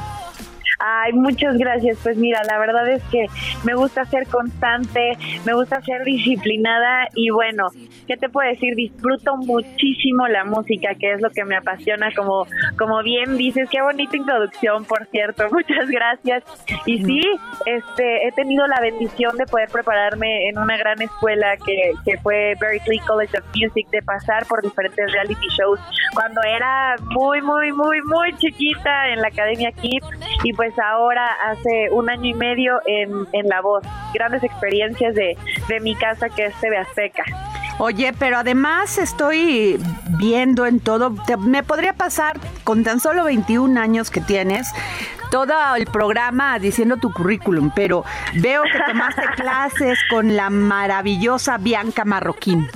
[0.84, 1.98] Ay, muchas gracias.
[2.02, 3.26] Pues mira, la verdad es que
[3.62, 5.16] me gusta ser constante,
[5.46, 7.68] me gusta ser disciplinada y bueno,
[8.08, 8.74] ¿qué te puedo decir?
[8.74, 13.68] Disfruto muchísimo la música, que es lo que me apasiona, como, como bien dices.
[13.70, 15.44] Qué bonita introducción, por cierto.
[15.52, 16.42] Muchas gracias.
[16.84, 17.20] Y sí,
[17.64, 22.54] este, he tenido la bendición de poder prepararme en una gran escuela que, que fue
[22.60, 25.78] Berkeley College of Music, de pasar por diferentes reality shows
[26.12, 30.06] cuando era muy, muy, muy, muy chiquita en la Academia Kids
[30.42, 33.84] y pues ahora hace un año y medio en, en La Voz.
[34.14, 35.36] Grandes experiencias de,
[35.68, 37.24] de mi casa que es TV Azteca.
[37.78, 39.80] Oye, pero además estoy
[40.18, 44.68] viendo en todo, me podría pasar con tan solo 21 años que tienes,
[45.30, 48.04] todo el programa diciendo tu currículum, pero
[48.34, 52.68] veo que tomaste clases con la maravillosa Bianca Marroquín.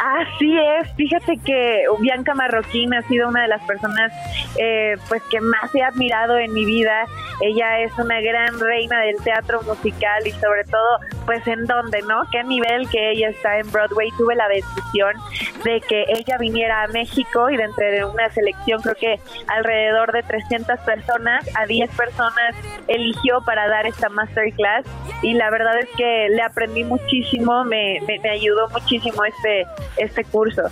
[0.00, 4.10] Así es, fíjate que Bianca Marroquín ha sido una de las personas
[4.56, 7.04] eh, pues que más he admirado en mi vida.
[7.42, 12.22] Ella es una gran reina del teatro musical y sobre todo pues en dónde, ¿no?
[12.32, 14.08] Qué nivel que ella está en Broadway.
[14.16, 15.16] Tuve la bendición
[15.64, 20.22] de que ella viniera a México y dentro de una selección creo que alrededor de
[20.22, 22.56] 300 personas, a 10 personas
[22.88, 24.86] eligió para dar esta masterclass
[25.20, 30.24] y la verdad es que le aprendí muchísimo, me, me, me ayudó muchísimo este este
[30.24, 30.62] curso.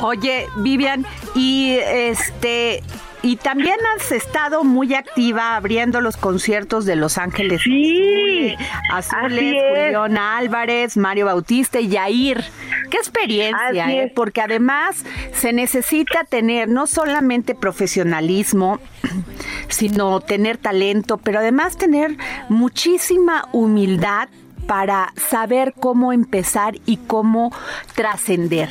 [0.00, 2.82] Oye, Vivian, y este
[3.22, 8.54] y también has estado muy activa abriendo los conciertos de Los Ángeles sí,
[8.92, 12.44] Azules, Julián Álvarez, Mario Bautista y Yair.
[12.88, 14.12] Qué experiencia, ¿eh?
[14.14, 18.78] porque además se necesita tener no solamente profesionalismo,
[19.68, 22.16] sino tener talento, pero además tener
[22.48, 24.28] muchísima humildad
[24.66, 27.52] para saber cómo empezar y cómo
[27.94, 28.68] trascender.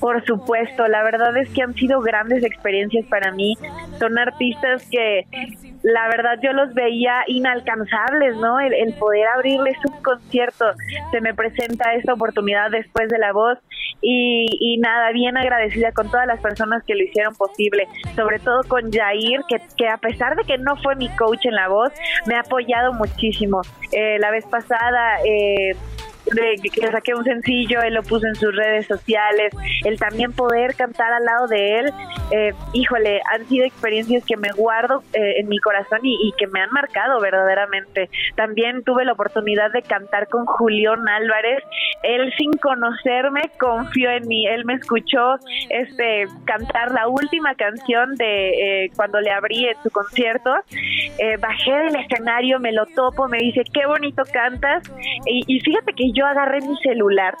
[0.00, 3.54] Por supuesto, la verdad es que han sido grandes experiencias para mí.
[3.98, 5.26] Son artistas que
[5.86, 8.58] la verdad yo los veía inalcanzables, ¿no?
[8.58, 10.64] El, poder abrirles un concierto.
[11.12, 13.56] Se me presenta esta oportunidad después de la voz
[14.02, 17.86] y, nada, bien agradecida con todas las personas que lo hicieron posible,
[18.16, 21.54] sobre todo con Jair, que, que a pesar de que no fue mi coach en
[21.54, 21.92] la voz,
[22.26, 23.60] me ha apoyado muchísimo.
[23.92, 25.18] Eh, la vez pasada...
[25.24, 25.76] Eh,
[26.34, 29.52] de que saqué un sencillo, él lo puso en sus redes sociales,
[29.84, 31.92] el también poder cantar al lado de él,
[32.30, 36.60] eh, híjole, han sido experiencias que me guardo eh, en mi corazón y, que me
[36.60, 38.10] han marcado verdaderamente.
[38.34, 41.62] También tuve la oportunidad de cantar con Julián Álvarez,
[42.02, 45.36] él sin conocerme confió en mí, él me escuchó
[45.70, 50.52] este cantar la última canción de eh, cuando le abrí en su concierto,
[51.40, 54.82] bajé del escenario, me lo topo, me dice, qué bonito cantas,
[55.26, 57.36] y, y fíjate que yo agarré mi celular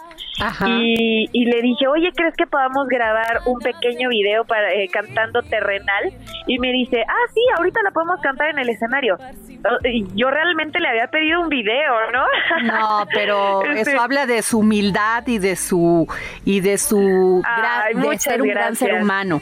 [0.66, 6.12] y, le dije, oye, ¿crees que podamos grabar un pequeño video para eh, cantando terrenal?
[6.46, 9.16] Y me dice, ah, sí, ahorita la podemos cantar en el escenario.
[10.14, 12.24] Yo realmente le había pedido un video, ¿no?
[12.64, 16.06] No, pero este eso habla de su humildad y de su
[16.44, 17.42] y de su
[17.94, 19.40] de ser un gran ser humano.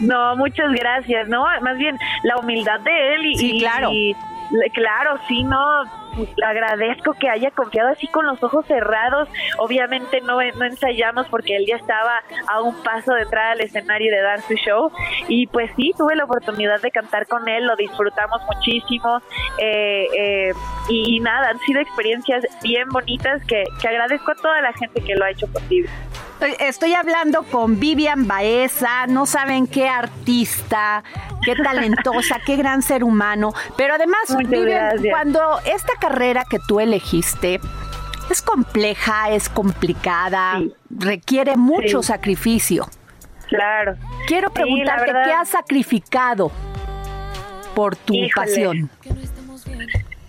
[0.00, 1.44] No, muchas gracias, ¿no?
[1.62, 3.90] Más bien la humildad de él y, sí, claro.
[3.92, 4.14] y
[4.72, 5.60] claro, sí, no,
[6.44, 9.28] agradezco que haya confiado así con los ojos cerrados.
[9.58, 14.10] Obviamente no, no ensayamos porque él ya estaba a un paso de entrar al escenario
[14.10, 14.90] de dar su show.
[15.28, 19.20] Y pues sí, tuve la oportunidad de cantar con él, lo disfrutamos muchísimo.
[19.58, 20.52] Eh, eh,
[20.88, 25.14] y, nada, han sido experiencias bien bonitas que, que agradezco a toda la gente que
[25.14, 25.90] lo ha hecho posible.
[26.58, 31.04] Estoy hablando con Vivian Baeza, no saben qué artista,
[31.42, 33.52] qué talentosa, qué gran ser humano.
[33.76, 37.60] Pero además, Vivian, cuando esta carrera que tú elegiste
[38.30, 40.60] es compleja, es complicada,
[40.90, 42.88] requiere mucho sacrificio.
[43.48, 43.96] Claro.
[44.26, 46.52] Quiero preguntarte, ¿qué has sacrificado
[47.74, 48.88] por tu pasión?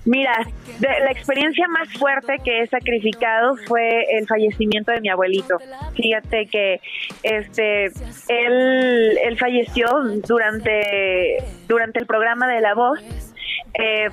[0.05, 0.33] Mira,
[0.79, 5.57] la experiencia más fuerte que he sacrificado fue el fallecimiento de mi abuelito.
[5.95, 6.81] Fíjate que
[7.21, 7.85] este
[8.27, 9.87] él, él falleció
[10.27, 11.37] durante,
[11.67, 12.99] durante el programa de La Voz.
[13.73, 14.09] Eh,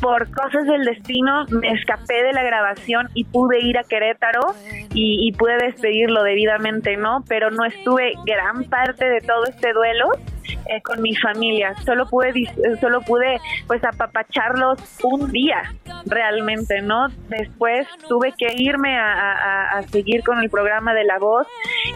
[0.00, 4.54] por cosas del destino me escapé de la grabación y pude ir a Querétaro
[4.92, 7.24] y, y pude despedirlo debidamente, ¿no?
[7.28, 10.10] Pero no estuve gran parte de todo este duelo
[10.48, 11.74] eh, con mi familia.
[11.84, 12.32] Solo pude,
[12.80, 15.62] solo pude pues apapacharlos un día
[16.06, 17.08] realmente, ¿no?
[17.28, 21.46] Después tuve que irme a, seguir con el programa de La Voz.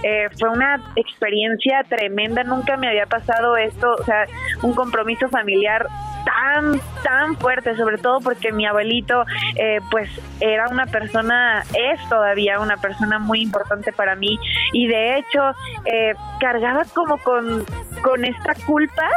[0.02, 4.26] Eh, fue una experiencia tremenda, nunca me había pasado esto, o sea,
[4.62, 5.86] un compromiso familiar
[6.24, 9.24] tan, tan fuerte, sobre todo porque mi abuelito,
[9.56, 10.08] eh, pues
[10.40, 14.38] era una persona, es todavía una persona muy importante para mí.
[14.72, 15.50] Y de hecho
[15.84, 17.64] eh, cargaba como con,
[18.02, 19.08] con esta culpa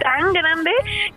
[0.00, 0.70] tan grande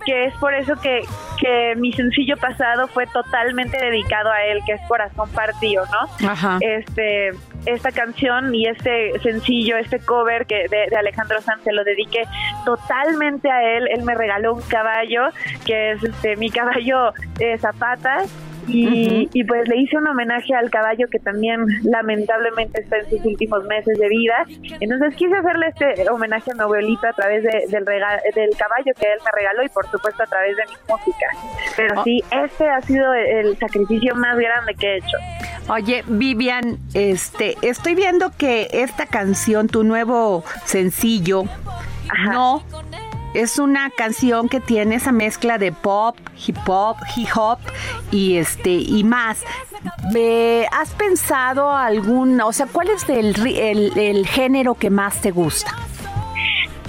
[0.06, 1.02] que es por eso que,
[1.40, 6.58] que mi sencillo pasado fue totalmente dedicado a él, que es Corazón Partido, ¿no?
[6.62, 7.32] Este,
[7.66, 12.24] esta canción y este sencillo, este cover que de, Alejandro Sanz se lo dediqué
[12.66, 13.88] totalmente a él.
[13.90, 15.30] Él me regaló un caballo
[15.66, 18.32] que es este mi caballo de zapatas
[18.74, 23.64] y, pues le hice un homenaje al caballo que también lamentablemente está en sus últimos
[23.66, 24.46] meses de vida.
[24.80, 29.20] Entonces quise hacerle este homenaje a mi abuelito a través del, del caballo que él
[29.26, 31.28] me regaló y por supuesto a través de mi música.
[31.76, 32.04] Pero oh.
[32.04, 35.18] sí, este ha sido el sacrificio más grande que he hecho.
[35.70, 41.44] Oye, Vivian, este, estoy viendo que esta canción, tu nuevo sencillo,
[42.30, 42.64] no
[43.34, 47.60] es una canción que tiene esa mezcla de pop, hip hop, hip hop
[48.12, 49.44] y este y más.
[50.72, 55.76] ¿Has pensado algún, o sea, cuál es el, género que más te gusta?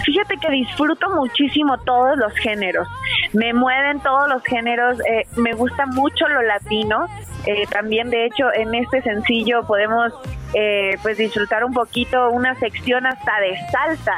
[0.05, 2.89] Fíjate que disfruto muchísimo todos los géneros.
[3.33, 4.99] Me mueven todos los géneros.
[5.01, 7.07] Eh, me gusta mucho lo latino.
[7.47, 10.13] Eh, también, de hecho, en este sencillo podemos
[10.55, 14.15] eh, pues disfrutar un poquito una sección hasta de salsa.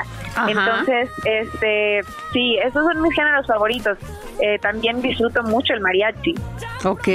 [0.48, 2.00] Entonces, este,
[2.32, 3.98] sí, esos son mis géneros favoritos.
[4.40, 6.34] Eh, también disfruto mucho el mariachi.
[6.84, 7.08] Ok,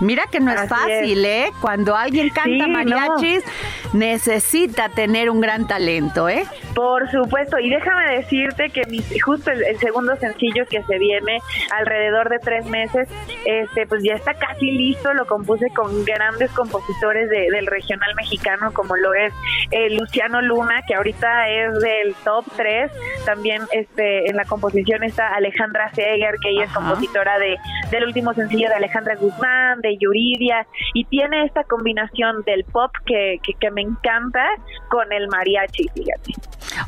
[0.00, 1.46] mira que no es fácil, ¿eh?
[1.60, 3.44] Cuando alguien canta mariachis,
[3.92, 6.44] necesita tener un gran talento, ¿eh?
[6.74, 8.82] Por supuesto, y déjame decirte que
[9.20, 11.38] justo el, segundo sencillo que se viene
[11.78, 13.08] alrededor de tres meses,
[13.44, 18.96] este, pues ya está casi listo, lo compuse con grandes compositores del regional mexicano como
[18.96, 19.32] lo es
[19.70, 22.90] eh, Luciano Luna, que ahorita es del top 3.
[23.24, 27.56] También este en la composición está Alejandra Seger, que ella es compositora de
[27.90, 33.38] del último sencillo de Alejandra Guzmán, de Yuridia, y tiene esta combinación del pop que,
[33.42, 34.44] que, me encanta
[34.88, 36.34] con el mariachi, fíjate.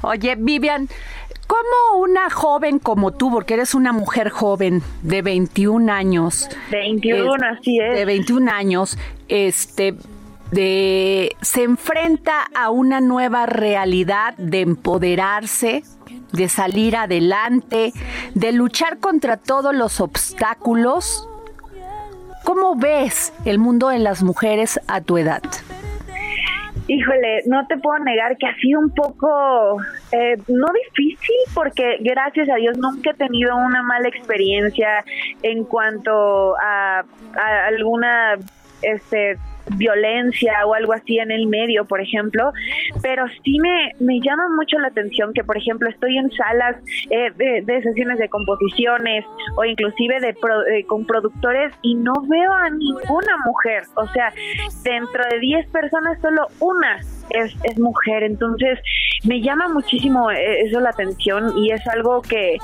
[0.02, 0.88] Oye, Vivian,
[1.48, 6.46] ¿Cómo una joven como tú, porque eres una mujer joven de 21 años?
[6.70, 7.96] 21, así es.
[7.96, 8.98] De 21 años,
[9.28, 9.94] este,
[10.50, 15.82] de se enfrenta a una nueva realidad de empoderarse,
[16.32, 17.92] de salir adelante,
[18.34, 21.28] de luchar contra todos los obstáculos
[22.48, 25.42] ¿Cómo ves el mundo en las mujeres a tu edad?
[26.86, 29.76] Híjole, no te puedo negar que ha sido un poco,
[30.12, 35.04] eh, no difícil, porque gracias a Dios nunca he tenido una mala experiencia
[35.42, 37.00] en cuanto a,
[37.36, 38.38] a alguna
[38.80, 39.36] este
[39.76, 42.52] violencia o algo así en el medio, por ejemplo,
[43.02, 46.76] pero sí me, me llama mucho la atención que, por ejemplo, estoy en salas
[47.10, 49.24] eh, de, sesiones de composiciones
[49.56, 54.32] o inclusive de, eh, con productores y no veo a ninguna mujer, o sea,
[54.82, 57.00] dentro de 10 personas solo una
[57.30, 58.78] es, es mujer, entonces
[59.24, 62.58] me llama muchísimo eh, eso la atención y es algo que,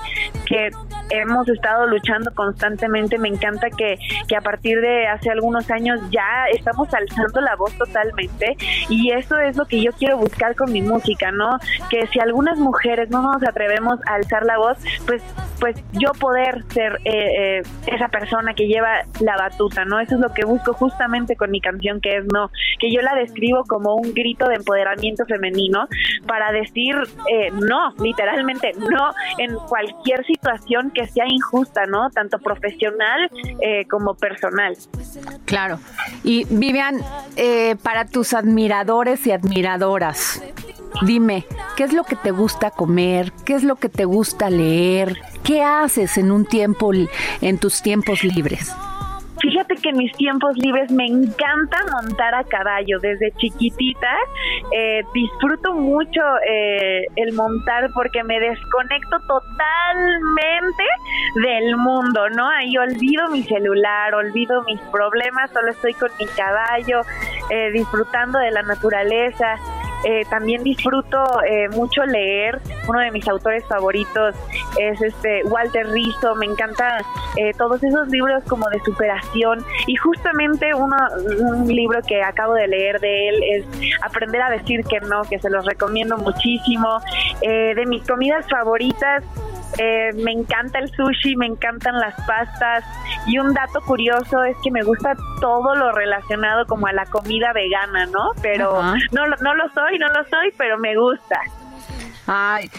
[0.46, 0.70] que
[1.10, 3.18] hemos estado luchando constantemente.
[3.18, 3.98] Me encanta que,
[4.28, 8.56] que a partir de hace algunos años ya estamos alzando la voz totalmente
[8.88, 11.58] y eso es lo que yo quiero buscar con mi música, ¿no?
[11.90, 15.22] Que si algunas mujeres no nos atrevemos a alzar la voz, pues
[15.60, 20.00] pues yo poder ser eh, eh, esa persona que lleva la batuta, ¿no?
[20.00, 23.14] Eso es lo que busco justamente con mi canción que es No, que yo la
[23.14, 25.88] describo como un grito de empoderamiento femenino
[26.26, 26.94] para decir
[27.30, 32.11] eh, no, literalmente no en cualquier situación que sea injusta, ¿no?
[32.11, 33.30] Tanto profesional
[33.88, 34.76] como personal.
[35.44, 35.78] Claro.
[36.22, 37.00] Y Vivian,
[37.82, 40.42] para tus admiradores y admiradoras,
[41.02, 41.44] Dime,
[41.76, 43.32] ¿qué es lo que te gusta comer?
[43.44, 45.18] ¿Qué es lo que te gusta leer?
[45.42, 46.92] ¿Qué haces en un tiempo,
[47.40, 48.72] en tus tiempos libres?
[49.45, 52.99] Fíjate que en mis tiempos libres me encanta montar a caballo.
[52.99, 54.16] Desde chiquitita
[54.74, 60.84] eh, disfruto mucho eh, el montar porque me desconecto totalmente
[61.42, 62.49] del mundo, ¿no?
[62.49, 67.03] Ahí olvido mi celular, olvido mis problemas, solo estoy con mi caballo,
[67.51, 69.57] eh, disfrutando de la naturaleza.
[70.05, 72.61] Eh, también disfruto eh, mucho leer.
[72.88, 74.34] Uno de mis autores favoritos
[74.78, 76.34] es este Walter Rizzo.
[76.34, 76.98] Me encanta
[77.36, 79.64] eh, todos esos libros como de superación.
[79.86, 80.96] Y justamente uno,
[81.38, 83.64] un libro que acabo de leer de él es
[84.02, 87.00] Aprender a decir que no, que se los recomiendo muchísimo.
[87.40, 89.22] de mis comidas favoritas,
[89.79, 92.85] eh, me encanta el sushi, me encantan las pastas
[93.27, 97.53] y un dato curioso es que me gusta todo lo relacionado como a la comida
[97.53, 98.31] vegana, ¿no?
[98.43, 101.41] Pero no, no lo soy, no lo soy, pero me gusta.
[102.27, 102.70] Ay,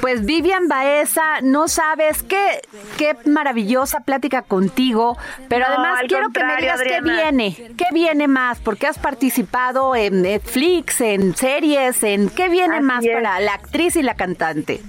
[0.00, 2.60] pues Vivian Baeza, no sabes qué,
[2.98, 5.16] qué maravillosa plática contigo,
[5.48, 10.22] pero además quiero que me digas qué viene, qué viene más, porque has participado en
[10.22, 14.80] Netflix, en series, en qué viene más para la actriz y la cantante.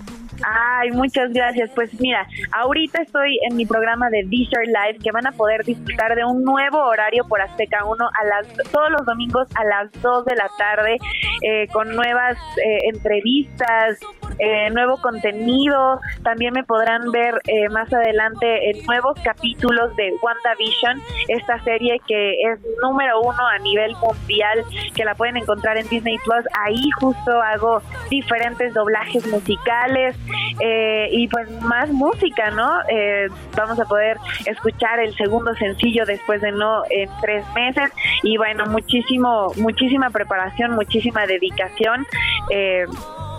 [0.43, 1.71] Ay, muchas gracias.
[1.73, 6.15] Pues mira, ahorita estoy en mi programa de Deezer Live que van a poder disfrutar
[6.15, 10.25] de un nuevo horario por Azteca 1 a las, todos los domingos a las 2
[10.25, 10.97] de la tarde
[11.41, 13.99] eh, con nuevas eh, entrevistas,
[14.43, 15.99] eh, nuevo contenido.
[16.23, 17.39] También me podrán ver
[17.71, 23.95] más adelante en nuevos capítulos de WandaVision, esta serie que es número uno a nivel
[23.95, 24.63] mundial,
[24.95, 26.45] que la pueden encontrar en Disney Plus.
[26.65, 30.15] Ahí justo hago diferentes doblajes musicales,
[30.59, 32.81] eh, y pues más música, ¿no?
[32.89, 37.91] Eh, vamos a poder escuchar el segundo sencillo después de no en tres meses
[38.23, 42.05] y bueno, muchísimo, muchísima preparación, muchísima dedicación.
[42.49, 42.85] Eh,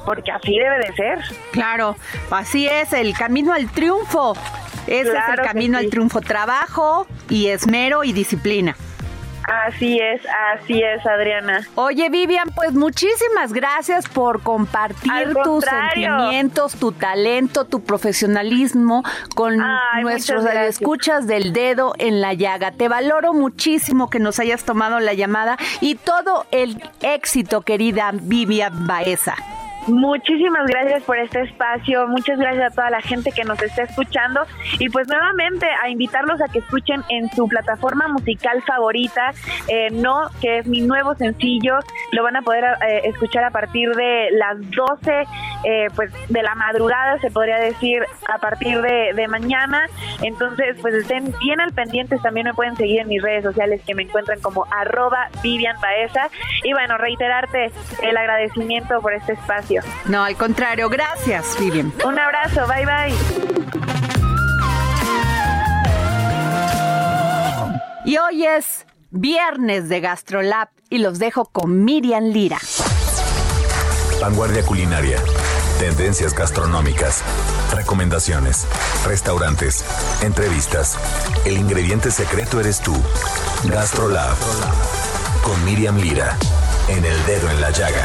[0.05, 1.19] porque así debe de ser.
[1.53, 1.97] Claro,
[2.31, 4.37] así es, el camino al triunfo.
[4.87, 8.77] Ese es el camino al triunfo, trabajo y esmero y disciplina.
[9.47, 10.23] Así es,
[10.55, 11.67] así es, Adriana.
[11.75, 19.03] Oye, Vivian, pues muchísimas gracias por compartir tus sentimientos, tu talento, tu profesionalismo
[19.35, 19.63] con
[20.01, 22.73] nuestros escuchas del dedo en la llaga.
[22.73, 28.87] Te valoro muchísimo que nos hayas tomado la llamada y todo el éxito, querida Vivian
[28.87, 29.37] Baeza.
[29.87, 34.41] Muchísimas gracias por este espacio, muchas gracias a toda la gente que nos está escuchando
[34.79, 39.33] y pues nuevamente a invitarlos a que escuchen en su plataforma musical favorita,
[39.69, 41.79] eh, No, que es mi nuevo sencillo,
[42.13, 45.27] lo van a poder eh, escuchar a partir de las 12
[45.65, 49.87] eh, pues de la madrugada, se podría decir, a partir de, mañana,
[50.23, 53.95] entonces pues estén bien al pendientes, también me pueden seguir en mis redes sociales que
[53.95, 56.29] me encuentran como arroba Vivian Baeza
[56.63, 57.73] y bueno, reiterarte
[58.03, 59.74] el agradecimiento por este espacio.
[60.07, 61.93] No, al contrario, gracias, Vivian.
[62.05, 63.15] Un abrazo, bye bye.
[68.07, 72.59] Y hoy es viernes de GastroLab y los dejo con Miriam Lira.
[74.21, 75.19] Vanguardia culinaria,
[75.79, 77.23] tendencias gastronómicas,
[77.75, 78.67] recomendaciones,
[79.07, 79.85] restaurantes,
[80.23, 80.99] entrevistas.
[81.45, 82.95] El ingrediente secreto eres tú.
[83.65, 84.37] GastroLab
[85.43, 86.37] con Miriam Lira
[86.89, 88.05] en el dedo en la llaga.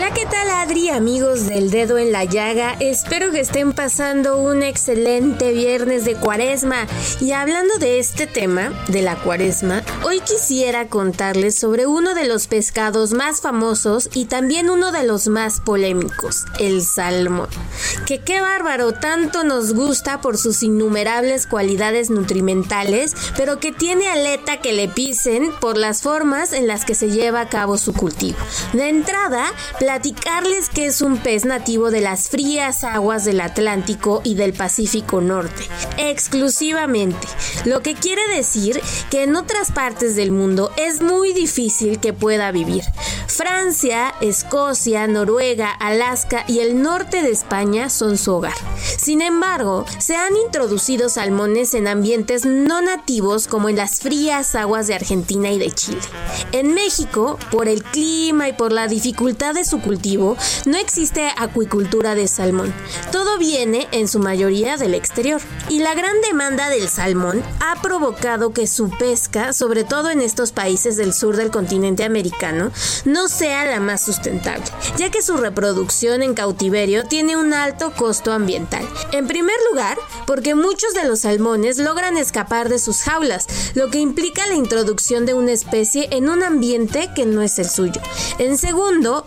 [0.13, 2.75] ¿qué tal Adri, amigos del dedo en la llaga?
[2.79, 6.87] Espero que estén pasando un excelente viernes de cuaresma.
[7.19, 12.47] Y hablando de este tema, de la cuaresma, hoy quisiera contarles sobre uno de los
[12.47, 17.47] pescados más famosos y también uno de los más polémicos, el salmón.
[18.05, 24.57] Que qué bárbaro, tanto nos gusta por sus innumerables cualidades nutrimentales, pero que tiene aleta
[24.57, 28.37] que le pisen por las formas en las que se lleva a cabo su cultivo.
[28.73, 29.45] De entrada,
[30.01, 35.21] platicarles que es un pez nativo de las frías aguas del Atlántico y del Pacífico
[35.21, 35.67] Norte,
[35.99, 37.27] exclusivamente,
[37.65, 38.81] lo que quiere decir
[39.11, 42.83] que en otras partes del mundo es muy difícil que pueda vivir.
[43.27, 48.53] Francia, Escocia, Noruega, Alaska y el norte de España son su hogar.
[48.97, 54.87] Sin embargo, se han introducido salmones en ambientes no nativos como en las frías aguas
[54.87, 56.01] de Argentina y de Chile.
[56.51, 62.15] En México, por el clima y por la dificultad de su cultivo, no existe acuicultura
[62.15, 62.73] de salmón.
[63.11, 65.41] Todo viene en su mayoría del exterior.
[65.67, 70.53] Y la gran demanda del salmón ha provocado que su pesca, sobre todo en estos
[70.53, 72.71] países del sur del continente americano,
[73.03, 74.63] no sea la más sustentable,
[74.95, 78.87] ya que su reproducción en cautiverio tiene un alto costo ambiental.
[79.11, 83.99] En primer lugar, porque muchos de los salmones logran escapar de sus jaulas, lo que
[83.99, 88.01] implica la introducción de una especie en un ambiente que no es el suyo.
[88.37, 89.25] En segundo,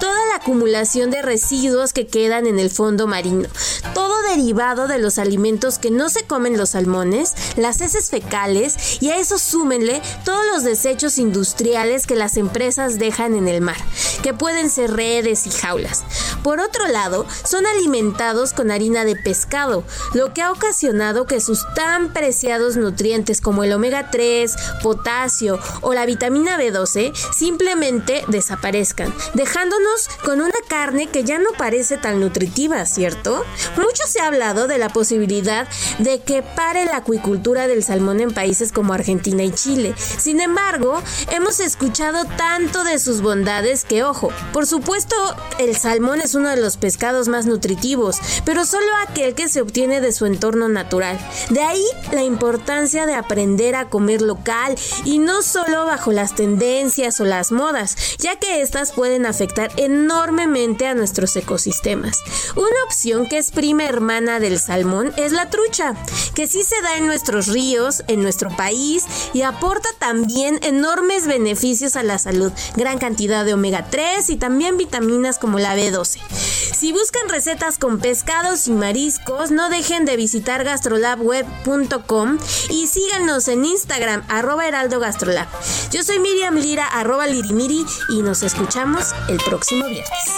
[0.00, 3.48] toda la acumulación de residuos que quedan en el fondo marino,
[3.94, 9.10] todo derivado de los alimentos que no se comen los salmones, las heces fecales y
[9.10, 13.76] a eso súmenle todos los desechos industriales que las empresas dejan en el mar,
[14.22, 16.02] que pueden ser redes y jaulas.
[16.42, 21.64] Por otro lado, son alimentados con harina de pescado, lo que ha ocasionado que sus
[21.74, 30.08] tan preciados nutrientes como el omega 3, potasio o la vitamina B12 simplemente desaparezcan, dejándonos
[30.24, 33.44] con una carne que ya no parece tan nutritiva, ¿cierto?
[33.76, 38.32] Mucho se ha hablado de la posibilidad de que pare la acuicultura del salmón en
[38.32, 39.94] países como Argentina y Chile.
[39.96, 45.16] Sin embargo, hemos escuchado tanto de sus bondades que, ojo, por supuesto,
[45.58, 50.00] el salmón es uno de los pescados más nutritivos, pero solo aquel que se obtiene
[50.00, 51.18] de su entorno natural.
[51.50, 57.20] De ahí la importancia de aprender a comer local y no solo bajo las tendencias
[57.20, 62.22] o las modas, ya que estas pueden afectar enormemente a nuestros ecosistemas.
[62.54, 65.94] Una opción que es prima hermana del salmón es la trucha,
[66.34, 71.96] que sí se da en nuestros ríos, en nuestro país y aporta también enormes beneficios
[71.96, 76.20] a la salud, gran cantidad de omega 3 y también vitaminas como la B12.
[76.62, 82.38] Si buscan recetas con pescados y mariscos, no dejen de visitar gastrolabweb.com
[82.70, 85.48] y síganos en Instagram, arroba heraldo gastrolab.
[85.90, 90.32] Yo soy Miriam Lira, arroba lirimiri y nos escuchamos el próximo viernes.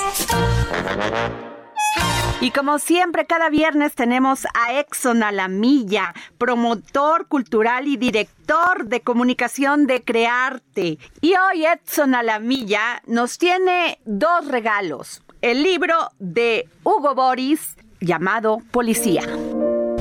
[2.45, 9.87] Y como siempre, cada viernes tenemos a Exxon Alamilla, promotor cultural y director de comunicación
[9.87, 10.99] de Crearte.
[11.22, 15.24] Y hoy Edson Alamilla nos tiene dos regalos.
[15.45, 19.24] El libro de Hugo Boris llamado Policía.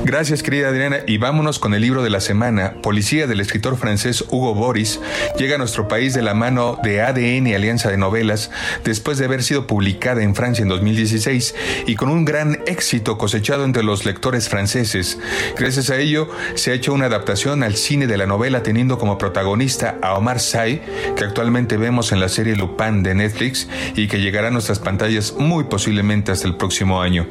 [0.04, 0.98] Gracias, querida Adriana.
[1.06, 2.74] Y vámonos con el libro de la semana.
[2.82, 5.00] Policía del escritor francés Hugo Boris
[5.38, 8.50] llega a nuestro país de la mano de ADN Alianza de Novelas
[8.84, 11.54] después de haber sido publicada en Francia en 2016
[11.86, 15.18] y con un gran éxito cosechado entre los lectores franceses.
[15.58, 19.16] Gracias a ello, se ha hecho una adaptación al cine de la novela teniendo como
[19.16, 20.82] protagonista a Omar Sy,
[21.16, 25.32] que actualmente vemos en la serie Lupin de Netflix y que llegará a nuestras pantallas
[25.38, 27.26] muy posiblemente hasta el próximo año.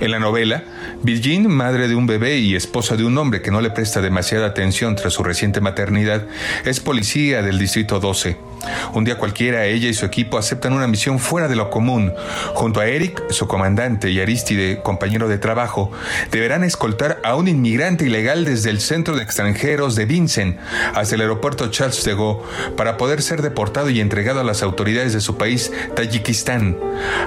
[0.00, 0.62] En la novela,
[1.02, 4.46] Virginie, madre de un bebé y esposa de un hombre que no le presta demasiada
[4.46, 6.26] atención tras su reciente maternidad,
[6.64, 8.53] es policía del Distrito 12.
[8.92, 12.12] Un día cualquiera, ella y su equipo aceptan una misión fuera de lo común.
[12.54, 15.90] Junto a Eric, su comandante, y Aristide, compañero de trabajo,
[16.30, 20.58] deberán escoltar a un inmigrante ilegal desde el centro de extranjeros de Vincent
[20.94, 22.40] hasta el aeropuerto Charles de Gaulle
[22.76, 26.76] para poder ser deportado y entregado a las autoridades de su país, Tayikistán.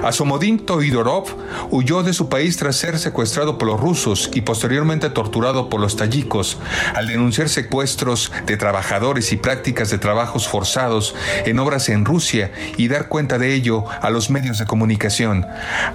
[0.02, 1.26] Asomodin Toidorov
[1.70, 5.96] huyó de su país tras ser secuestrado por los rusos y posteriormente torturado por los
[5.96, 6.58] tayikos
[6.94, 11.14] al denunciar secuestros de trabajadores y prácticas de trabajos forzados
[11.44, 15.46] en obras en Rusia y dar cuenta de ello a los medios de comunicación.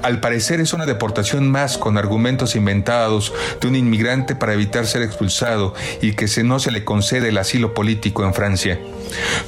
[0.01, 5.01] Al parecer es una deportación más con argumentos inventados de un inmigrante para evitar ser
[5.01, 8.79] expulsado y que se no se le concede el asilo político en Francia.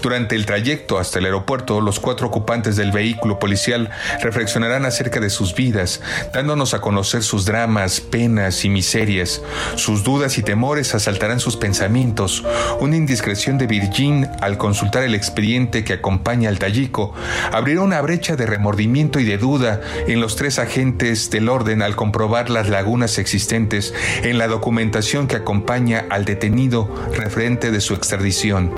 [0.01, 3.89] Durante el trayecto hasta el aeropuerto, los cuatro ocupantes del vehículo policial
[4.21, 6.01] reflexionarán acerca de sus vidas,
[6.33, 9.41] dándonos a conocer sus dramas, penas y miserias.
[9.75, 12.43] Sus dudas y temores asaltarán sus pensamientos.
[12.79, 17.13] Una indiscreción de Virgin al consultar el expediente que acompaña al tallico
[17.51, 21.95] abrirá una brecha de remordimiento y de duda en los tres agentes del orden al
[21.95, 23.93] comprobar las lagunas existentes
[24.23, 28.71] en la documentación que acompaña al detenido referente de su extradición.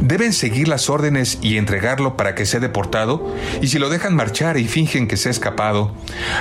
[0.00, 3.34] ¿Deben seguir las órdenes y entregarlo para que sea deportado?
[3.60, 5.92] ¿Y si lo dejan marchar y fingen que se ha escapado?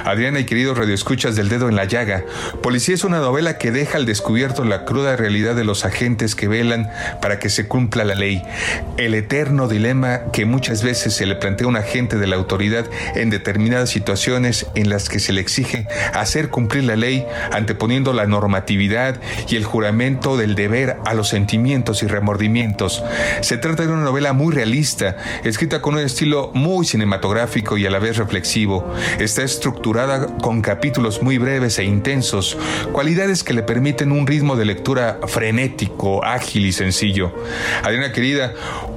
[0.03, 2.25] Adriana y queridos radioescuchas del dedo en la llaga,
[2.61, 6.47] Policía es una novela que deja al descubierto la cruda realidad de los agentes que
[6.47, 6.89] velan
[7.21, 8.43] para que se cumpla la ley,
[8.97, 12.85] el eterno dilema que muchas veces se le plantea a un agente de la autoridad
[13.15, 18.25] en determinadas situaciones en las que se le exige hacer cumplir la ley anteponiendo la
[18.25, 23.03] normatividad y el juramento del deber a los sentimientos y remordimientos.
[23.41, 27.89] Se trata de una novela muy realista, escrita con un estilo muy cinematográfico y a
[27.89, 28.93] la vez reflexivo.
[29.19, 32.57] Está estructurada con capítulos muy breves e intensos,
[32.91, 37.33] cualidades que le permiten un ritmo de lectura frenético, ágil y sencillo.
[37.83, 38.53] Adriana querida,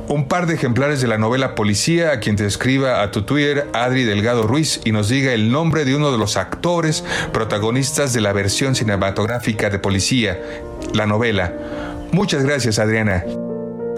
[0.08, 3.68] un par de ejemplares de la novela Policía a quien te escriba a tu Twitter
[3.72, 8.20] Adri Delgado Ruiz y nos diga el nombre de uno de los actores protagonistas de
[8.20, 10.40] la versión cinematográfica de Policía,
[10.94, 11.52] la novela.
[12.12, 13.24] Muchas gracias, Adriana.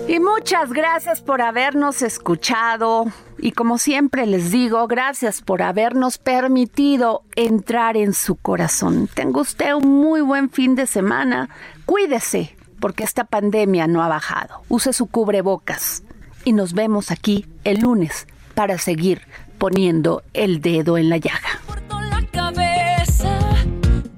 [0.08, 3.06] Y muchas gracias por habernos escuchado.
[3.38, 9.08] Y como siempre les digo, gracias por habernos permitido entrar en su corazón.
[9.14, 11.48] Tenga usted un muy buen fin de semana.
[11.86, 14.62] Cuídese, porque esta pandemia no ha bajado.
[14.68, 16.03] Use su cubrebocas.
[16.45, 19.22] Y nos vemos aquí el lunes para seguir
[19.59, 21.61] poniendo el dedo en la llaga.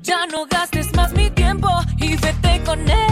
[0.02, 3.11] ya no gastes más mi tiempo y vete con él.